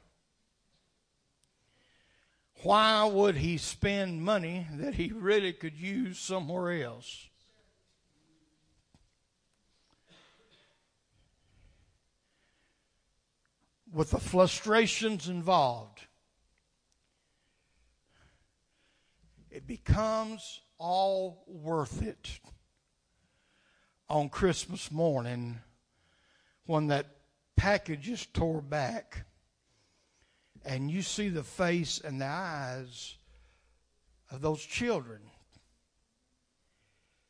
Why 2.63 3.05
would 3.05 3.37
he 3.37 3.59
spend 3.59 4.23
money 4.23 4.67
that 4.73 4.95
he 4.95 5.13
really 5.13 5.53
could 5.53 5.77
use 5.77 6.19
somewhere 6.19 6.83
else? 6.83 7.29
With 13.93 14.11
the 14.11 14.21
frustrations 14.21 15.29
involved 15.29 16.07
it 19.53 19.67
becomes 19.67 20.61
all 20.79 21.45
worth 21.47 22.03
it 22.03 22.41
on 24.09 24.29
Christmas 24.31 24.91
morning 24.91 25.61
when 26.65 26.87
that 26.87 27.07
package 27.57 28.09
is 28.09 28.27
tore 28.27 28.63
back 28.63 29.27
and 30.65 30.91
you 30.91 31.03
see 31.03 31.29
the 31.29 31.43
face 31.43 32.01
and 32.03 32.21
the 32.21 32.27
eyes 32.27 33.17
of 34.31 34.41
those 34.41 34.65
children. 34.65 35.21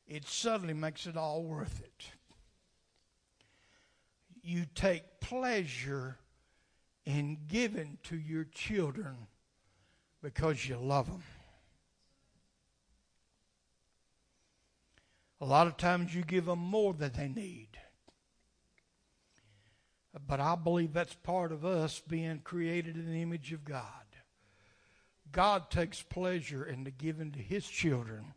It 0.07 0.26
suddenly 0.26 0.74
makes 0.74 1.07
it 1.07 1.16
all 1.16 1.43
worth 1.43 1.80
it. 1.80 2.05
You 4.43 4.66
take 4.74 5.20
pleasure 5.20 6.18
in 7.07 7.39
giving 7.49 7.99
to 8.05 8.16
your 8.16 8.45
children 8.45 9.16
because 10.22 10.68
you 10.68 10.76
love 10.76 11.07
them. 11.07 11.22
A 15.41 15.45
lot 15.45 15.66
of 15.66 15.76
times 15.76 16.14
you 16.14 16.22
give 16.22 16.47
them 16.47 16.61
more 16.61 16.95
than 16.95 17.12
they 17.12 17.28
need. 17.28 17.68
But 20.27 20.41
I 20.41 20.57
believe 20.57 20.93
that's 20.93 21.15
part 21.15 21.53
of 21.53 21.65
us 21.65 22.01
being 22.07 22.41
created 22.45 22.97
in 22.97 23.11
the 23.11 23.23
image 23.23 23.53
of 23.53 23.65
God. 23.65 23.85
God 25.31 25.71
takes 25.71 26.03
pleasure 26.03 26.65
in 26.65 26.85
the 26.85 26.91
giving 26.91 27.33
to 27.33 27.39
his 27.39 27.67
children. 27.67 28.35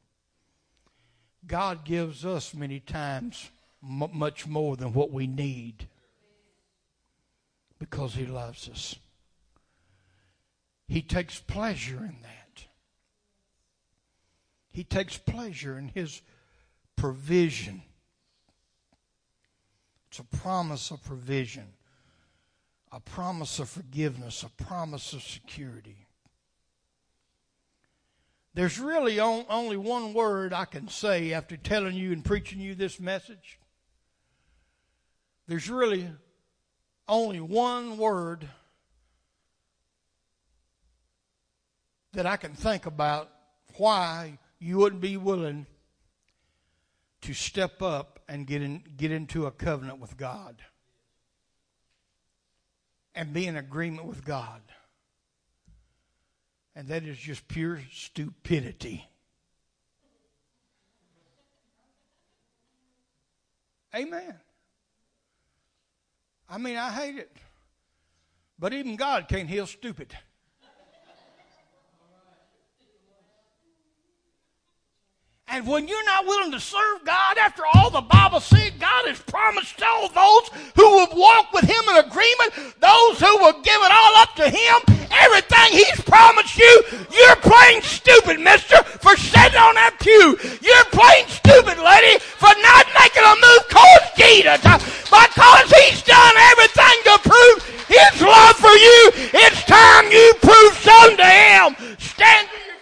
God 1.45 1.83
gives 1.83 2.25
us 2.25 2.53
many 2.53 2.79
times 2.79 3.49
m- 3.83 4.09
much 4.13 4.47
more 4.47 4.77
than 4.77 4.93
what 4.93 5.11
we 5.11 5.27
need 5.27 5.87
because 7.77 8.15
he 8.15 8.25
loves 8.25 8.69
us. 8.69 8.95
He 10.87 11.01
takes 11.01 11.39
pleasure 11.39 11.97
in 11.97 12.15
that. 12.21 12.65
He 14.71 14.83
takes 14.83 15.17
pleasure 15.17 15.77
in 15.77 15.89
his 15.89 16.21
provision. 16.95 17.81
It's 20.15 20.21
a 20.21 20.37
promise 20.37 20.91
of 20.91 21.03
provision, 21.03 21.73
a 22.89 23.01
promise 23.01 23.59
of 23.59 23.67
forgiveness, 23.67 24.43
a 24.43 24.63
promise 24.63 25.11
of 25.11 25.21
security. 25.21 26.07
There's 28.53 28.79
really 28.79 29.19
only 29.19 29.75
one 29.75 30.13
word 30.13 30.53
I 30.53 30.63
can 30.63 30.87
say 30.87 31.33
after 31.33 31.57
telling 31.57 31.97
you 31.97 32.13
and 32.13 32.23
preaching 32.23 32.61
you 32.61 32.75
this 32.75 32.97
message. 32.97 33.59
There's 35.47 35.69
really 35.69 36.07
only 37.09 37.41
one 37.41 37.97
word 37.97 38.47
that 42.13 42.25
I 42.25 42.37
can 42.37 42.53
think 42.53 42.85
about 42.85 43.29
why 43.75 44.39
you 44.59 44.77
wouldn't 44.77 45.01
be 45.01 45.17
willing 45.17 45.65
to 47.23 47.33
step 47.33 47.81
up 47.81 48.14
and 48.27 48.47
get 48.47 48.61
in, 48.61 48.83
get 48.97 49.11
into 49.11 49.45
a 49.45 49.51
covenant 49.51 49.99
with 49.99 50.17
God 50.17 50.61
and 53.13 53.33
be 53.33 53.47
in 53.47 53.55
agreement 53.55 54.07
with 54.07 54.25
God. 54.25 54.61
And 56.75 56.89
that 56.89 57.03
is 57.03 57.17
just 57.17 57.47
pure 57.47 57.79
stupidity. 57.91 59.07
Amen. 63.95 64.35
I 66.49 66.57
mean, 66.57 66.75
I 66.75 66.91
hate 66.91 67.15
it. 67.15 67.31
But 68.59 68.73
even 68.73 68.97
God 68.97 69.27
can't 69.27 69.49
heal 69.49 69.67
stupid. 69.67 70.15
And 75.47 75.67
when 75.67 75.87
you're 75.87 76.05
not 76.05 76.25
willing 76.25 76.51
to 76.51 76.59
serve 76.59 77.05
God, 77.05 77.37
after 77.37 77.61
all 77.75 77.91
the 77.91 78.01
Bible 78.01 78.39
said, 78.39 78.79
God 78.79 79.05
has 79.05 79.21
promised 79.21 79.77
to 79.77 79.85
all 79.85 80.09
those 80.09 80.49
who 80.73 80.89
will 80.89 81.13
walk 81.13 81.53
with 81.53 81.69
Him 81.69 81.85
in 81.93 82.01
agreement, 82.01 82.73
those 82.81 83.21
who 83.21 83.29
will 83.37 83.61
give 83.61 83.77
it 83.77 83.93
all 83.93 84.13
up 84.25 84.33
to 84.41 84.49
Him, 84.49 84.77
everything 85.13 85.69
He's 85.69 86.01
promised 86.01 86.57
you, 86.57 86.73
you're 87.13 87.37
playing 87.45 87.85
stupid, 87.85 88.41
mister, 88.41 88.81
for 89.05 89.13
sitting 89.15 89.61
on 89.61 89.77
that 89.77 90.01
pew. 90.01 90.33
You're 90.65 90.89
playing 90.89 91.29
stupid, 91.29 91.77
lady, 91.77 92.17
for 92.41 92.49
not 92.65 92.89
making 92.97 93.23
a 93.23 93.37
move 93.37 93.63
called 93.69 94.05
Jesus. 94.17 94.65
Because 95.05 95.69
He's 95.85 96.01
done 96.01 96.35
everything 96.57 96.97
to 97.05 97.15
prove 97.21 97.57
His 97.85 98.17
love 98.17 98.57
for 98.57 98.73
you, 98.73 98.99
it's 99.45 99.61
time 99.69 100.09
you 100.09 100.25
prove 100.41 100.73
something 100.81 101.21
to 101.21 101.29
Him. 101.29 101.95
Stand 102.01 102.49
to 102.49 102.57
your 102.65 102.74